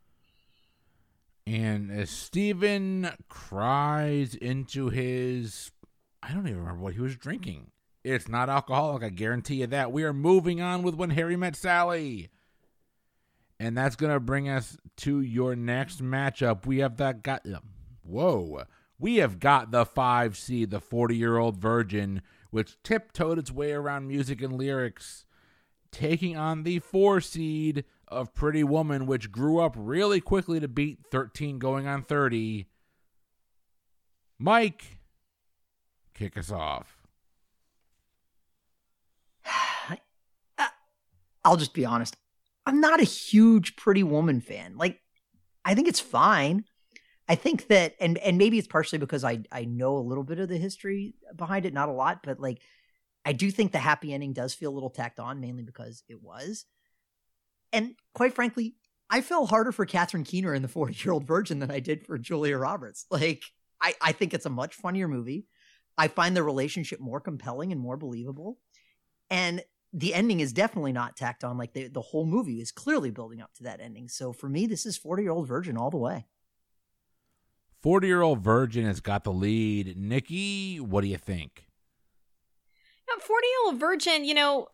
[1.47, 5.73] And as Steven cries into his,
[6.23, 7.73] I don't even remember what he was drinking.
[8.05, 9.93] It's not alcoholic, I guarantee you that.
[9.93, 12.31] We are moving on with When Harry Met Sally.
[13.59, 16.67] And that's going to bring us to your next matchup.
[16.67, 17.61] We have that got um,
[18.03, 18.65] whoa.
[19.03, 22.23] We have got the 5 seed, the 40-year-old virgin
[22.53, 25.25] which tiptoed its way around music and lyrics,
[25.91, 31.01] taking on the 4 seed of Pretty Woman which grew up really quickly to beat
[31.11, 32.67] 13 going on 30.
[34.39, 34.99] Mike,
[36.15, 36.97] kick us off.
[41.45, 42.17] I'll just be honest.
[42.67, 44.77] I'm not a huge Pretty Woman fan.
[44.77, 45.01] Like,
[45.65, 46.67] I think it's fine.
[47.33, 50.39] I think that, and and maybe it's partially because I I know a little bit
[50.39, 52.61] of the history behind it, not a lot, but like,
[53.25, 56.23] I do think the happy ending does feel a little tacked on, mainly because it
[56.23, 56.67] was.
[57.73, 58.75] And quite frankly,
[59.09, 62.05] I fell harder for Catherine Keener in the 40 year old virgin than I did
[62.05, 63.07] for Julia Roberts.
[63.11, 63.45] Like,
[63.81, 65.47] I, I think it's a much funnier movie.
[65.97, 68.59] I find the relationship more compelling and more believable.
[69.31, 69.65] And
[69.95, 71.57] the ending is definitely not tacked on.
[71.57, 74.11] Like the, the whole movie is clearly building up to that ending.
[74.11, 76.27] So for me, this is 40 year old virgin all the way.
[77.83, 79.97] 40 year old virgin has got the lead.
[79.97, 81.67] Nikki, what do you think?
[83.21, 84.69] 40 year old virgin, you know,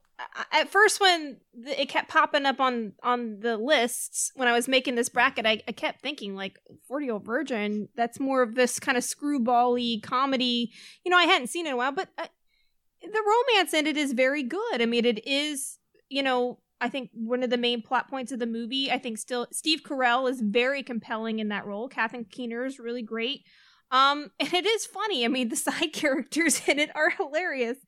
[0.52, 4.96] at first when it kept popping up on on the lists when I was making
[4.96, 7.88] this bracket, I, I kept thinking like 40 year old virgin.
[7.94, 10.72] That's more of this kind of screwbally comedy.
[11.04, 12.26] You know, I hadn't seen it in a while, but uh,
[13.02, 14.82] the romance in it is very good.
[14.82, 15.78] I mean, it is,
[16.08, 18.90] you know, I think one of the main plot points of the movie.
[18.90, 21.88] I think still Steve Carell is very compelling in that role.
[21.88, 23.42] Catherine Keener is really great.
[23.90, 25.24] Um, and it is funny.
[25.24, 27.78] I mean, the side characters in it are hilarious.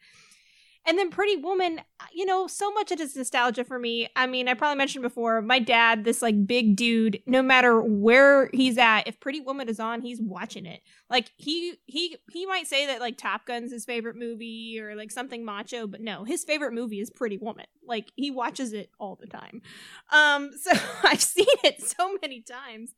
[0.90, 1.80] And then Pretty Woman,
[2.12, 4.08] you know, so much of it is nostalgia for me.
[4.16, 8.50] I mean, I probably mentioned before, my dad, this like big dude, no matter where
[8.52, 10.80] he's at, if Pretty Woman is on, he's watching it.
[11.08, 15.12] Like he he he might say that like Top Gun's his favorite movie or like
[15.12, 17.66] something macho, but no, his favorite movie is Pretty Woman.
[17.86, 19.62] Like he watches it all the time.
[20.10, 20.72] Um so
[21.04, 22.96] I've seen it so many times.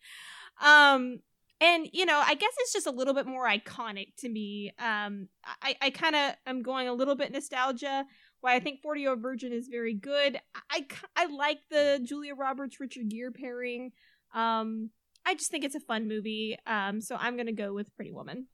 [0.62, 1.18] Um
[1.62, 5.28] and you know i guess it's just a little bit more iconic to me um
[5.62, 8.04] i i kind of am going a little bit nostalgia
[8.42, 10.38] why I think 40 Year Old Virgin is very good.
[10.54, 10.86] I, I,
[11.16, 13.92] I like the Julia Roberts Richard Gere pairing.
[14.34, 14.90] Um,
[15.24, 16.58] I just think it's a fun movie.
[16.66, 18.48] Um, so I'm gonna go with Pretty Woman.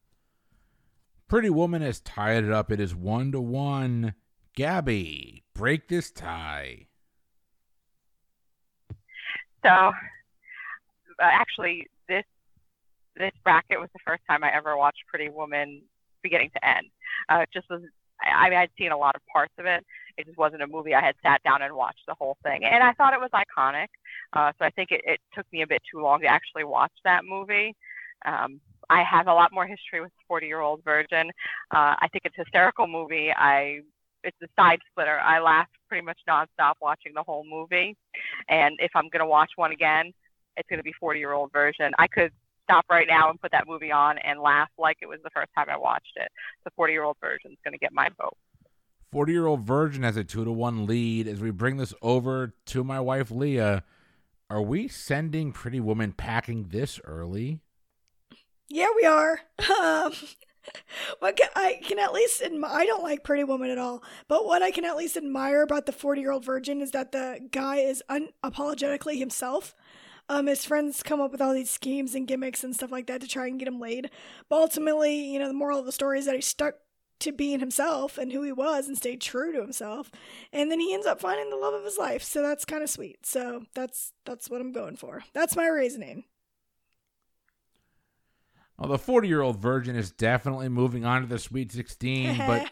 [1.27, 2.71] Pretty Woman has tied it up.
[2.71, 4.15] It is one to one.
[4.55, 6.89] Gabby, break this tie.
[9.65, 9.91] So, uh,
[11.21, 11.87] actually,
[13.19, 15.83] this bracket was the first time I ever watched Pretty Woman
[16.23, 16.87] beginning to end.
[17.29, 17.83] Uh, it just was.
[18.21, 19.85] I, mean, I had seen a lot of parts of it.
[20.17, 22.83] It just wasn't a movie I had sat down and watched the whole thing, and
[22.83, 23.87] I thought it was iconic.
[24.33, 26.93] Uh, so I think it, it took me a bit too long to actually watch
[27.05, 27.77] that movie.
[28.25, 28.61] Um,
[28.91, 31.29] I have a lot more history with 40 Year Old Virgin.
[31.71, 33.31] Uh, I think it's a hysterical movie.
[33.33, 33.81] I
[34.25, 35.19] it's a side splitter.
[35.21, 37.97] I laughed pretty much nonstop watching the whole movie.
[38.49, 40.13] And if I'm gonna watch one again,
[40.57, 41.93] it's gonna be 40 Year Old Virgin.
[41.99, 42.33] I could
[42.69, 45.51] stop right now and put that movie on and laugh like it was the first
[45.57, 46.29] time I watched it.
[46.65, 48.37] The 40 Year Old virgin is gonna get my vote.
[49.11, 51.27] 40 year old virgin has a two to one lead.
[51.27, 53.83] As we bring this over to my wife, Leah,
[54.51, 57.63] are we sending Pretty Woman packing this early?
[58.69, 59.41] Yeah, we are.
[59.71, 60.13] Um,
[61.21, 64.45] what can, I can at least admi- I don't like Pretty Woman at all, but
[64.45, 67.49] what I can at least admire about the 40 year old virgin is that the
[67.51, 69.75] guy is unapologetically himself.
[70.29, 73.21] Um, his friends come up with all these schemes and gimmicks and stuff like that
[73.23, 74.11] to try and get him laid.
[74.49, 76.75] But ultimately, you know, the moral of the story is that he stuck
[77.21, 80.11] to being himself and who he was and stayed true to himself.
[80.53, 82.23] And then he ends up finding the love of his life.
[82.23, 83.27] So that's kind of sweet.
[83.27, 85.25] So that's that's what I'm going for.
[85.33, 86.25] That's my reasoning.
[88.79, 92.71] Well, the 40 year old virgin is definitely moving on to the Sweet 16, but.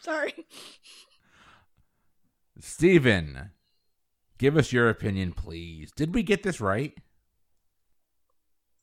[0.00, 0.32] Sorry.
[2.58, 3.50] Steven,
[4.42, 5.92] give us your opinion, please.
[5.92, 6.92] Did we get this right?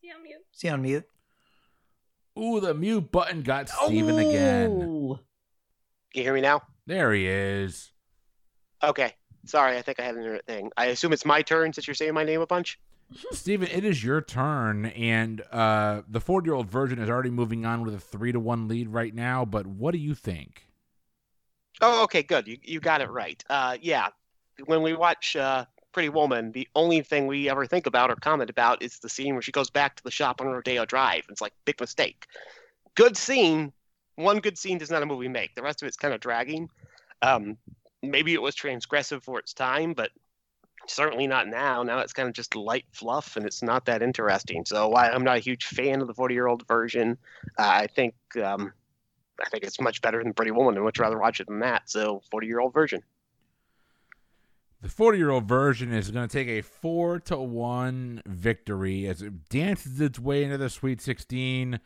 [0.01, 0.39] See on mute.
[0.53, 1.03] See on mute.
[2.39, 4.71] Ooh, the mute button got Steven again.
[4.81, 5.19] Oh.
[6.13, 6.61] Can you hear me now?
[6.87, 7.91] There he is.
[8.81, 9.13] Okay.
[9.45, 10.71] Sorry, I think I had an internet thing.
[10.77, 12.79] I assume it's my turn since you're saying my name a bunch.
[13.31, 17.65] Steven, it is your turn, and uh, the 40 year old virgin is already moving
[17.65, 19.43] on with a three to one lead right now.
[19.43, 20.67] But what do you think?
[21.81, 22.47] Oh, okay, good.
[22.47, 23.43] You you got it right.
[23.49, 24.09] Uh, yeah,
[24.65, 28.49] when we watch uh, Pretty Woman, the only thing we ever think about or comment
[28.49, 31.25] about is the scene where she goes back to the shop on Rodeo Drive.
[31.29, 32.25] It's like big mistake.
[32.95, 33.73] Good scene.
[34.15, 35.55] One good scene does not a movie make.
[35.55, 36.69] The rest of it's kind of dragging.
[37.21, 37.57] Um,
[38.01, 40.11] maybe it was transgressive for its time, but
[40.87, 41.83] certainly not now.
[41.83, 44.65] Now it's kind of just light fluff, and it's not that interesting.
[44.65, 47.17] So I, I'm not a huge fan of the 40 year old virgin.
[47.57, 48.73] Uh, I think um,
[49.43, 51.89] I think it's much better than Pretty Woman, and much rather watch it than that.
[51.89, 53.01] So 40 year old virgin.
[54.81, 59.21] The 40 year old virgin is going to take a 4 to 1 victory as
[59.21, 61.81] it dances its way into the Sweet 16.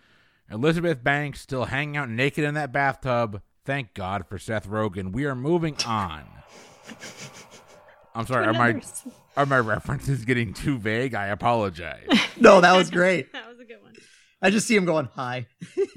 [0.52, 3.42] Elizabeth Banks still hanging out naked in that bathtub.
[3.66, 5.12] Thank God for Seth Rogen.
[5.12, 6.26] We are moving on.
[8.14, 8.80] I'm sorry, are my
[9.36, 11.16] are my references getting too vague?
[11.16, 12.08] I apologize.
[12.40, 13.34] No, that was great.
[13.34, 13.94] that was a good one.
[14.42, 15.48] I just see him going, hi.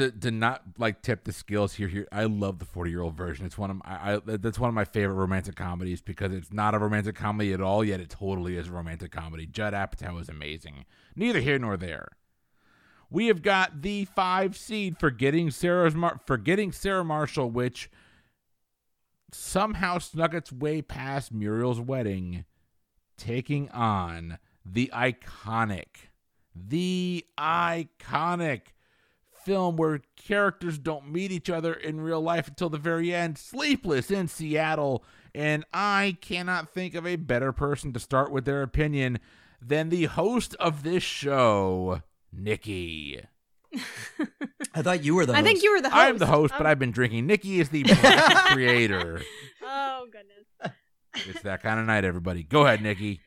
[0.00, 2.08] to to not like tip the skills here here.
[2.10, 3.46] I love the 40 year old virgin.
[3.46, 6.74] It's one of my I that's one of my favorite romantic comedies because it's not
[6.74, 9.46] a romantic comedy at all yet it totally is a romantic comedy.
[9.46, 10.86] Judd Apatow is amazing.
[11.14, 12.08] Neither here nor there.
[13.10, 17.90] We have got the five seed forgetting Sarah's Mar- forgetting Sarah Marshall which
[19.32, 22.44] somehow snuck its way past Muriel's wedding
[23.16, 26.08] taking on the iconic
[26.54, 28.60] the iconic
[29.44, 33.38] film where characters don't meet each other in real life until the very end.
[33.38, 35.04] Sleepless in Seattle.
[35.34, 39.18] And I cannot think of a better person to start with their opinion
[39.62, 43.20] than the host of this show, Nikki.
[44.74, 46.00] I thought you were the I think you were the host.
[46.00, 46.70] I'm the host, but Oh.
[46.70, 47.26] I've been drinking.
[47.26, 47.84] Nikki is the
[48.52, 49.22] creator.
[49.62, 50.76] Oh goodness.
[51.28, 52.42] It's that kind of night, everybody.
[52.44, 53.20] Go ahead, Nikki.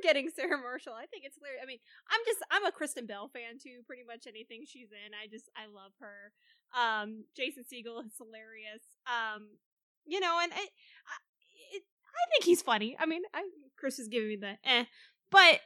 [0.00, 0.94] Forgetting Sarah Marshall.
[0.94, 1.60] I think it's hilarious.
[1.62, 1.78] I mean,
[2.10, 3.84] I'm just I'm a Kristen Bell fan too.
[3.86, 6.32] Pretty much anything she's in, I just I love her.
[6.72, 8.82] Um, Jason Segel is hilarious.
[9.06, 9.60] Um,
[10.06, 11.16] you know, and I, I,
[11.72, 12.96] it, I think he's funny.
[12.98, 13.44] I mean, I,
[13.76, 14.84] Chris is giving me the eh,
[15.30, 15.60] but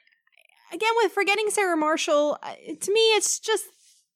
[0.73, 3.65] again with forgetting Sarah Marshall, to me, it's just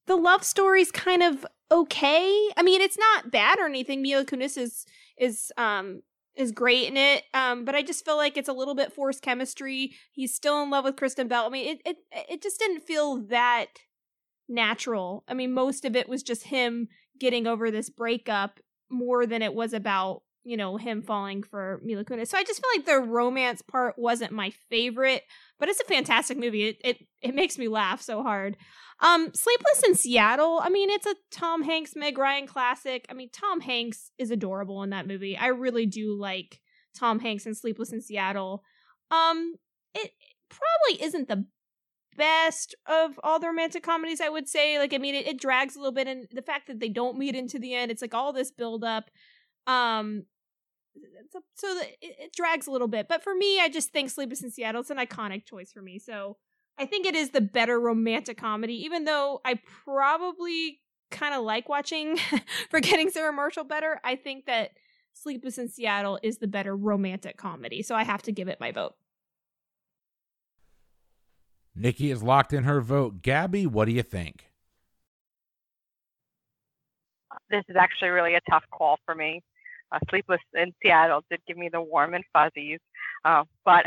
[0.06, 2.48] the love story's kind of okay.
[2.56, 4.02] I mean, it's not bad or anything.
[4.02, 4.84] Mila Kunis is
[5.18, 6.02] is um
[6.39, 7.24] is great in it.
[7.34, 9.93] Um, but I just feel like it's a little bit forced chemistry.
[10.12, 11.47] He's still in love with Kristen Bell.
[11.47, 11.97] I mean, it it
[12.30, 13.66] it just didn't feel that
[14.49, 15.24] natural.
[15.28, 18.61] I mean, most of it was just him getting over this breakup
[18.91, 22.28] more than it was about you know, him falling for Mila Kunis.
[22.28, 25.22] So I just feel like the romance part wasn't my favorite,
[25.59, 26.68] but it's a fantastic movie.
[26.68, 28.57] It it it makes me laugh so hard.
[29.01, 30.61] Um, Sleepless in Seattle.
[30.62, 33.07] I mean, it's a Tom Hanks, Meg Ryan classic.
[33.09, 35.36] I mean, Tom Hanks is adorable in that movie.
[35.36, 36.61] I really do like
[36.99, 38.64] Tom Hanks in Sleepless in Seattle.
[39.11, 39.55] Um,
[39.95, 40.12] it
[40.49, 41.47] probably isn't the
[42.16, 44.78] best of all the romantic comedies, I would say.
[44.78, 47.16] Like, I mean, it, it drags a little bit, and the fact that they don't
[47.16, 49.11] meet into the end, it's like all this build up.
[49.68, 50.24] Um,
[51.30, 53.06] so, so the, it, it drags a little bit.
[53.08, 56.00] But for me, I just think Sleepless in Seattle is an iconic choice for me.
[56.00, 56.36] So
[56.78, 61.68] I think it is the better romantic comedy, even though I probably kind of like
[61.68, 62.18] watching
[62.70, 64.00] Forgetting Sarah Marshall better.
[64.04, 64.70] I think that
[65.14, 67.82] Sleepless in Seattle is the better romantic comedy.
[67.82, 68.94] So I have to give it my vote.
[71.74, 73.22] Nikki is locked in her vote.
[73.22, 74.50] Gabby, what do you think?
[77.50, 79.42] This is actually really a tough call for me.
[79.93, 82.80] Uh, Sleepless in Seattle did give me the warm and fuzzies,
[83.24, 83.84] uh, but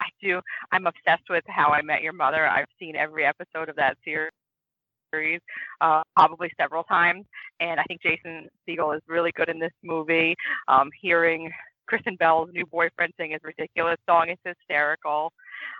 [0.00, 0.40] I do.
[0.72, 2.46] I'm obsessed with How I Met Your Mother.
[2.46, 5.40] I've seen every episode of that series,
[5.80, 7.24] uh, probably several times,
[7.60, 10.34] and I think Jason Segel is really good in this movie.
[10.68, 11.52] Um, hearing
[11.86, 15.32] Kristen Bell's new boyfriend sing his ridiculous song is hysterical.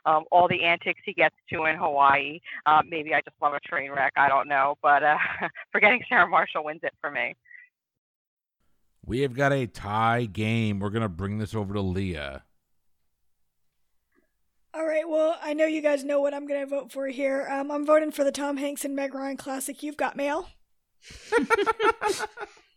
[0.06, 2.40] Um, all the antics he gets to in Hawaii.
[2.66, 4.12] Uh, maybe I just love a train wreck.
[4.16, 5.16] I don't know, but uh,
[5.72, 7.34] forgetting Sarah Marshall wins it for me.
[9.06, 10.78] We have got a tie game.
[10.80, 12.44] We're gonna bring this over to Leah.
[14.74, 15.08] All right.
[15.08, 17.46] Well, I know you guys know what I'm going to vote for here.
[17.48, 19.84] Um, I'm voting for the Tom Hanks and Meg Ryan classic.
[19.84, 20.48] You've got mail.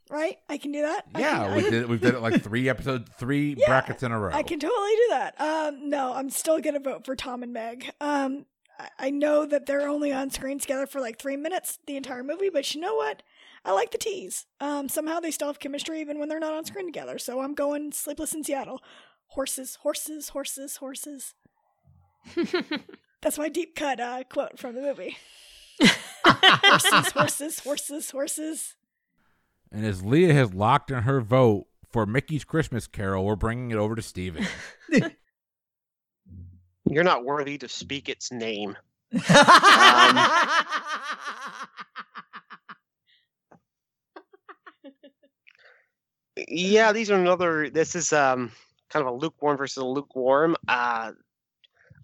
[0.09, 0.37] right?
[0.47, 1.05] I can do that.
[1.17, 1.89] Yeah, can, we did.
[1.89, 4.31] We've done it like three episode, three Yeah, brackets in a row.
[4.31, 5.41] I can totally do that.
[5.41, 7.91] Um, no, I'm still gonna vote for Tom and Meg.
[7.99, 8.45] Um,
[8.79, 12.23] I, I know that they're only on screen together for like three minutes the entire
[12.23, 13.23] movie, but you know what?
[13.67, 14.45] I like the tease.
[14.61, 17.19] Um, somehow they still have chemistry even when they're not on screen together.
[17.19, 18.81] So I'm going Sleepless in Seattle.
[19.27, 21.33] Horses, horses, horses, horses.
[23.21, 25.17] That's my deep cut uh, quote from the movie.
[26.25, 28.75] horses, horses, horses, horses.
[29.69, 33.77] And as Leah has locked in her vote for Mickey's Christmas Carol, we're bringing it
[33.77, 34.47] over to Steven.
[36.89, 38.77] You're not worthy to speak its name.
[46.47, 47.69] Yeah, these are another.
[47.69, 48.51] This is um
[48.89, 50.55] kind of a lukewarm versus a lukewarm.
[50.67, 51.11] Uh,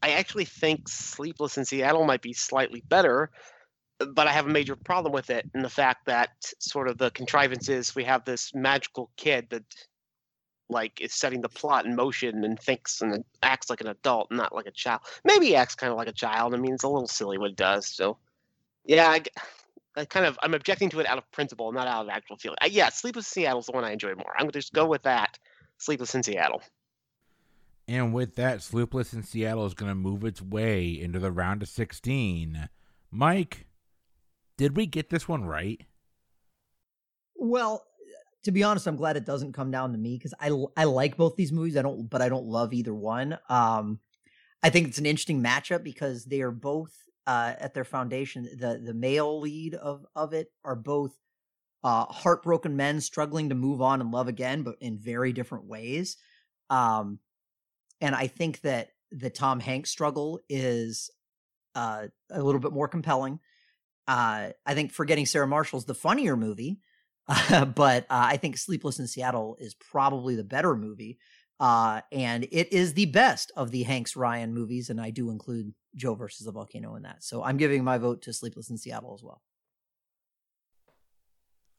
[0.01, 3.31] I actually think Sleepless in Seattle might be slightly better,
[3.99, 7.11] but I have a major problem with it in the fact that sort of the
[7.11, 9.63] contrivances we have this magical kid that
[10.69, 14.55] like is setting the plot in motion and thinks and acts like an adult, not
[14.55, 15.01] like a child.
[15.23, 16.53] Maybe acts kind of like a child.
[16.53, 17.87] I mean, it's a little silly what it does.
[17.87, 18.17] So,
[18.85, 19.23] yeah, I,
[19.95, 22.57] I kind of I'm objecting to it out of principle, not out of actual feeling.
[22.61, 24.33] Uh, yeah, Sleepless in Seattle is the one I enjoy more.
[24.35, 25.37] I'm going to just go with that.
[25.77, 26.61] Sleepless in Seattle.
[27.87, 31.61] and with that, Sleepless in Seattle is going to move its way into the round
[31.61, 32.69] of 16.
[33.11, 33.67] Mike,
[34.57, 35.81] did we get this one right?
[37.35, 37.85] Well,
[38.43, 41.17] to be honest, I'm glad it doesn't come down to me because I I like
[41.17, 41.77] both these movies.
[41.77, 43.37] I don't, but I don't love either one.
[43.49, 43.99] Um,
[44.61, 46.93] I think it's an interesting matchup because they are both
[47.27, 48.43] uh, at their foundation.
[48.43, 51.17] The the male lead of of it are both
[51.83, 56.17] uh, heartbroken men struggling to move on and love again, but in very different ways.
[56.69, 57.19] Um,
[58.01, 61.09] and I think that the Tom Hanks struggle is
[61.75, 63.39] uh, a little bit more compelling.
[64.07, 66.79] Uh, I think Forgetting Sarah Marshall's the funnier movie,
[67.27, 71.19] uh, but I think Sleepless in Seattle is probably the better movie.
[71.59, 75.73] Uh, and it is the best of the Hanks Ryan movies, and I do include
[75.95, 77.23] Joe versus the Volcano in that.
[77.23, 79.41] So I'm giving my vote to Sleepless in Seattle as well.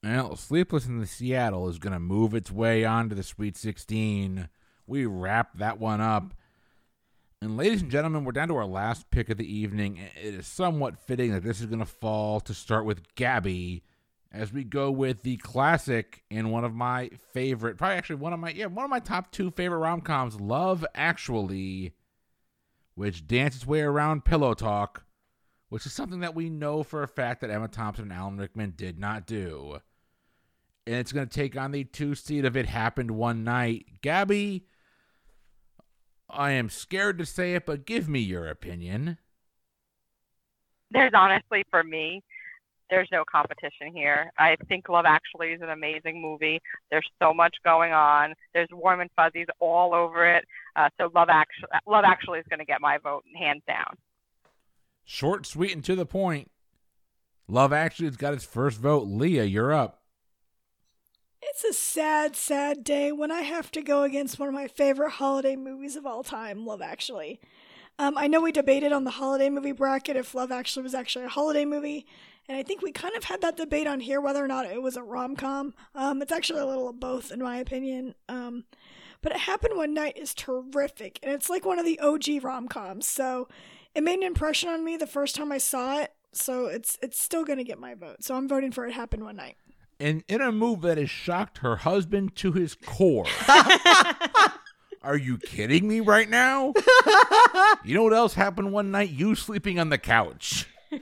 [0.02, 3.56] Well, Sleepless in the Seattle is going to move its way on to the Sweet
[3.56, 4.48] 16.
[4.86, 6.34] We wrap that one up.
[7.40, 9.98] And ladies and gentlemen, we're down to our last pick of the evening.
[10.22, 13.82] It is somewhat fitting that this is going to fall to start with Gabby
[14.34, 18.40] as we go with the classic and one of my favorite, probably actually one of
[18.40, 21.94] my yeah, one of my top 2 favorite rom-coms, Love Actually,
[22.94, 25.04] which dances its way around Pillow Talk,
[25.68, 28.74] which is something that we know for a fact that Emma Thompson and Alan Rickman
[28.76, 29.78] did not do.
[30.86, 33.86] And it's going to take on the two seed of It Happened One Night.
[34.02, 34.66] Gabby,
[36.28, 39.18] I am scared to say it, but give me your opinion.
[40.90, 42.22] There's honestly, for me,
[42.90, 44.30] there's no competition here.
[44.38, 46.60] I think Love Actually is an amazing movie.
[46.90, 48.34] There's so much going on.
[48.52, 50.44] There's warm and fuzzies all over it.
[50.76, 53.96] Uh, so Love Actually, Love Actually is going to get my vote hands down.
[55.04, 56.50] Short, sweet, and to the point.
[57.48, 59.06] Love Actually has got its first vote.
[59.06, 60.00] Leah, you're up.
[61.42, 65.12] It's a sad, sad day when I have to go against one of my favorite
[65.12, 67.38] holiday movies of all time, Love Actually.
[67.98, 71.26] Um, I know we debated on the holiday movie bracket if Love Actually was actually
[71.26, 72.06] a holiday movie,
[72.48, 74.82] and I think we kind of had that debate on here whether or not it
[74.82, 75.74] was a rom com.
[75.94, 78.14] Um, it's actually a little of both, in my opinion.
[78.28, 78.64] Um,
[79.22, 82.68] but It Happened One Night is terrific, and it's like one of the OG rom
[82.68, 83.06] coms.
[83.06, 83.48] So
[83.94, 86.12] it made an impression on me the first time I saw it.
[86.32, 88.22] So it's it's still gonna get my vote.
[88.22, 89.56] So I'm voting for It Happened One Night.
[89.98, 93.26] And in a move that has shocked her husband to his core.
[95.02, 96.72] Are you kidding me right now?
[97.84, 99.10] you know what else happened one night?
[99.10, 100.66] You sleeping on the couch.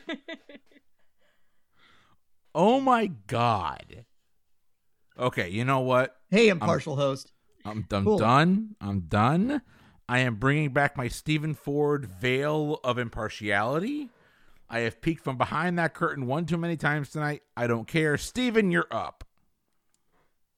[2.55, 4.05] oh my god.
[5.19, 6.17] Okay, you know what?
[6.31, 7.33] Hey, impartial host.
[7.65, 8.19] I'm, I'm Cool.
[8.19, 8.75] done.
[8.81, 9.63] I'm done.
[10.09, 14.09] I am bringing back my Stephen Ford veil of impartiality.
[14.69, 17.43] I have peeked from behind that curtain one too many times tonight.
[17.57, 18.17] I don't care.
[18.17, 19.25] Steven, you're up.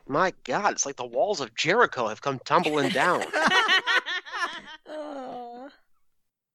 [0.06, 3.24] My God, it's like the walls of Jericho have come tumbling down.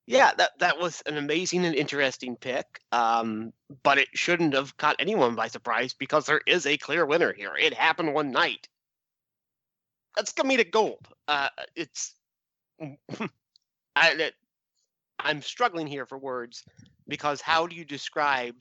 [0.09, 2.65] Yeah, that that was an amazing and interesting pick.
[2.91, 3.53] Um,
[3.83, 7.51] but it shouldn't have caught anyone by surprise because there is a clear winner here.
[7.55, 8.67] It happened one night.
[10.15, 11.07] That's comedic gold.
[11.27, 12.15] Uh, it's
[12.81, 14.33] I, it,
[15.19, 16.63] I'm struggling here for words
[17.07, 18.55] because how do you describe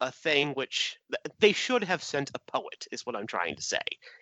[0.00, 0.96] a thing which
[1.40, 3.80] they should have sent a poet is what I'm trying to say.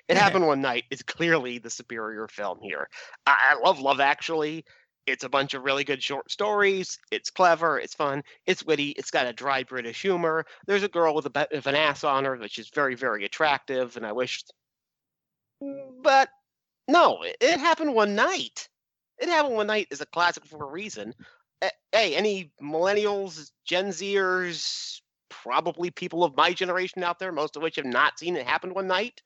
[0.08, 2.88] It happened one night It's clearly the superior film here.
[3.26, 4.64] I, I love Love Actually.
[5.06, 6.98] It's a bunch of really good short stories.
[7.10, 7.78] It's clever.
[7.78, 8.22] It's fun.
[8.46, 8.90] It's witty.
[8.90, 10.44] It's got a dry British humor.
[10.66, 13.24] There's a girl with a bit of an ass on her, which is very, very
[13.24, 13.96] attractive.
[13.96, 14.52] And I wished,
[15.60, 16.28] but
[16.88, 18.68] no, it, happened one night.
[19.18, 21.14] It happened one night is a classic for a reason.
[21.92, 27.76] Hey, any millennials, Gen Zers, probably people of my generation out there, most of which
[27.76, 29.22] have not seen it happen one night,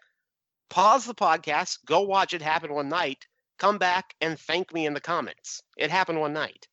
[0.69, 3.27] pause the podcast, go watch it happen one night,
[3.59, 5.63] come back and thank me in the comments.
[5.77, 6.67] It happened one night.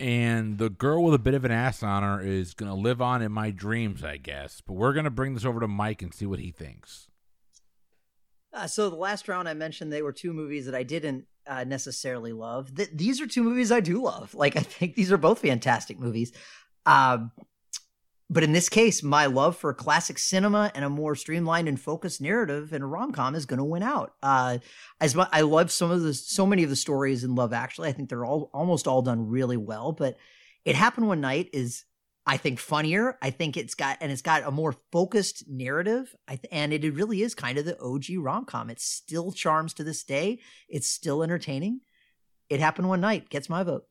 [0.00, 3.02] And the girl with a bit of an ass on her is going to live
[3.02, 4.62] on in my dreams, I guess.
[4.66, 7.08] But we're going to bring this over to Mike and see what he thinks.
[8.52, 11.64] Uh, so the last round I mentioned they were two movies that I didn't uh,
[11.64, 12.74] necessarily love.
[12.74, 14.34] Th- these are two movies I do love.
[14.34, 16.32] Like I think these are both fantastic movies.
[16.86, 17.30] Um,
[18.32, 22.20] but in this case, my love for classic cinema and a more streamlined and focused
[22.20, 24.14] narrative in a rom com is going to win out.
[24.22, 24.58] Uh,
[25.00, 27.92] as I love some of the so many of the stories in Love Actually, I
[27.92, 29.90] think they're all almost all done really well.
[29.90, 30.16] But
[30.64, 31.84] it happened one night is
[32.24, 33.18] I think funnier.
[33.20, 36.14] I think it's got and it's got a more focused narrative.
[36.28, 38.70] Th- and it really is kind of the OG rom com.
[38.70, 40.38] It still charms to this day.
[40.68, 41.80] It's still entertaining.
[42.48, 43.28] It happened one night.
[43.28, 43.86] Gets my vote.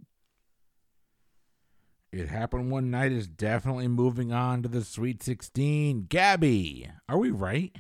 [2.12, 6.08] It happened one night is definitely moving on to the Sweet 16.
[6.10, 7.76] Gabby, are we right?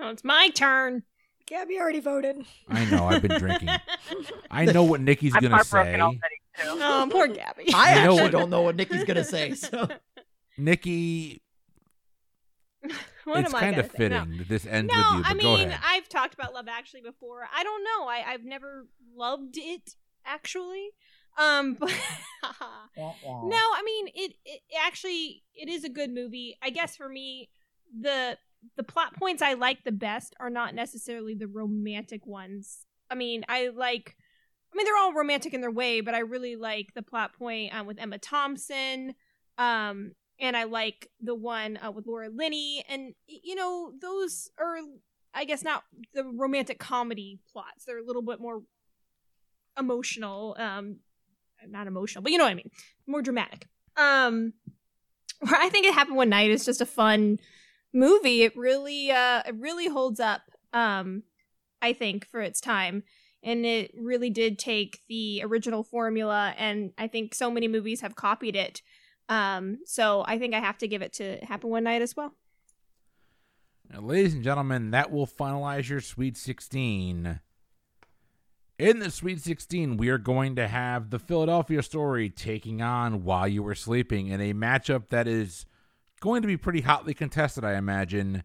[0.00, 1.04] oh, it's my turn.
[1.46, 2.44] Gabby already voted.
[2.68, 3.68] I know, I've been drinking.
[4.50, 6.00] I know what Nikki's I'm going to heartbroken say.
[6.00, 6.18] already
[6.58, 6.62] too.
[6.82, 7.66] Oh, poor Gabby.
[7.74, 9.50] I You actually what- don't know what Nikki's gonna say.
[9.54, 9.88] So
[10.58, 11.42] Nikki,
[13.24, 14.08] what it's am I kind gonna of say?
[14.08, 14.20] No.
[14.24, 15.80] fitting that this ends no, with you, but I go mean, ahead.
[15.84, 17.46] I've talked about Love Actually before.
[17.54, 18.08] I don't know.
[18.08, 19.94] I, I've never loved it
[20.24, 20.88] actually.
[21.38, 21.90] Um, but
[22.96, 24.60] no, I mean it, it.
[24.84, 26.56] Actually, it is a good movie.
[26.62, 27.50] I guess for me,
[27.98, 28.38] the
[28.76, 32.86] the plot points I like the best are not necessarily the romantic ones.
[33.10, 34.16] I mean, I like.
[34.72, 37.74] I mean, they're all romantic in their way, but I really like the plot point
[37.74, 39.14] um, with Emma Thompson.
[39.56, 44.76] Um, and I like the one uh, with Laura Linney, and you know those are,
[45.34, 45.84] I guess, not
[46.14, 47.84] the romantic comedy plots.
[47.86, 48.62] They're a little bit more
[49.78, 50.98] emotional, um,
[51.68, 52.70] not emotional, but you know what I mean,
[53.06, 53.68] more dramatic.
[53.96, 54.52] Um,
[55.40, 57.38] where I think it happened one night is just a fun
[57.92, 58.42] movie.
[58.42, 60.42] It really, uh, it really holds up.
[60.72, 61.22] Um,
[61.82, 63.02] I think for its time.
[63.42, 68.16] And it really did take the original formula, and I think so many movies have
[68.16, 68.82] copied it.
[69.28, 72.32] Um, so I think I have to give it to Happen One Night as well.
[73.88, 77.40] Now, ladies and gentlemen, that will finalize your Sweet 16.
[78.78, 83.48] In the Sweet 16, we are going to have the Philadelphia story taking on While
[83.48, 85.64] You Were Sleeping in a matchup that is
[86.20, 88.42] going to be pretty hotly contested, I imagine.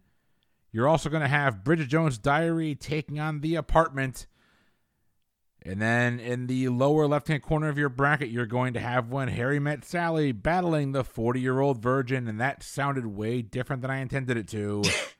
[0.70, 4.26] You're also going to have Bridget Jones' Diary taking on The Apartment.
[5.66, 9.10] And then in the lower left hand corner of your bracket, you're going to have
[9.10, 12.26] When Harry Met Sally battling the 40 year old virgin.
[12.26, 14.82] And that sounded way different than I intended it to.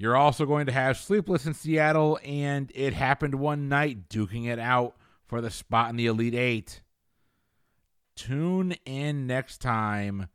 [0.00, 4.58] You're also going to have Sleepless in Seattle and It Happened One Night duking it
[4.58, 4.96] out
[5.26, 6.80] for the spot in the Elite Eight.
[8.16, 10.28] Tune in next time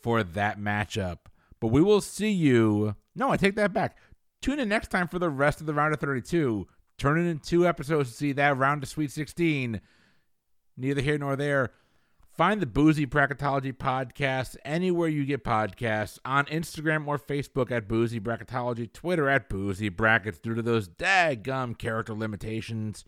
[0.00, 1.18] for that matchup.
[1.58, 2.94] But we will see you.
[3.16, 3.98] No, I take that back.
[4.40, 6.68] Tune in next time for the rest of the round of 32.
[6.96, 9.80] Turn it in two episodes to see that round of Sweet 16.
[10.76, 11.72] Neither here nor there.
[12.40, 18.18] Find the Boozy Bracketology podcast anywhere you get podcasts on Instagram or Facebook at Boozy
[18.18, 23.04] Bracketology, Twitter at Boozy Brackets due to those daggum character limitations.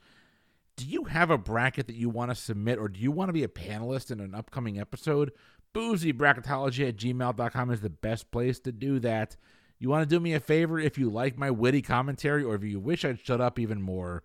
[0.76, 3.32] Do you have a bracket that you want to submit or do you want to
[3.32, 5.32] be a panelist in an upcoming episode?
[5.74, 9.38] Boozybracketology at gmail.com is the best place to do that.
[9.78, 12.64] You want to do me a favor if you like my witty commentary or if
[12.64, 14.24] you wish I'd shut up even more?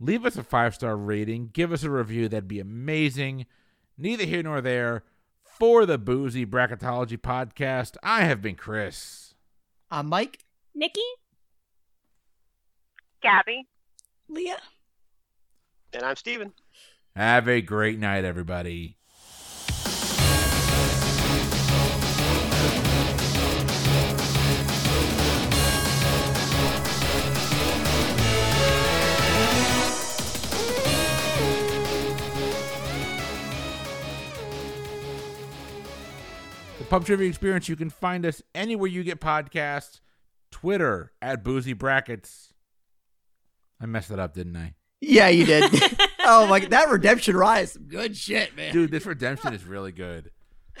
[0.00, 3.44] Leave us a five star rating, give us a review, that'd be amazing.
[3.98, 5.04] Neither here nor there.
[5.42, 9.34] For the Boozy Bracketology podcast, I have been Chris.
[9.90, 10.44] I'm Mike.
[10.74, 11.00] Nikki?
[13.22, 13.66] Gabby.
[14.28, 14.58] Leah.
[15.94, 16.52] And I'm Steven.
[17.14, 18.98] Have a great night, everybody.
[36.88, 40.00] Pub Trivia Experience, you can find us anywhere you get podcasts.
[40.50, 42.52] Twitter at Boozy Brackets.
[43.80, 44.74] I messed that up, didn't I?
[45.00, 45.70] Yeah, you did.
[46.24, 48.72] oh my, that redemption rise, some good shit, man.
[48.72, 50.30] Dude, this redemption is really good.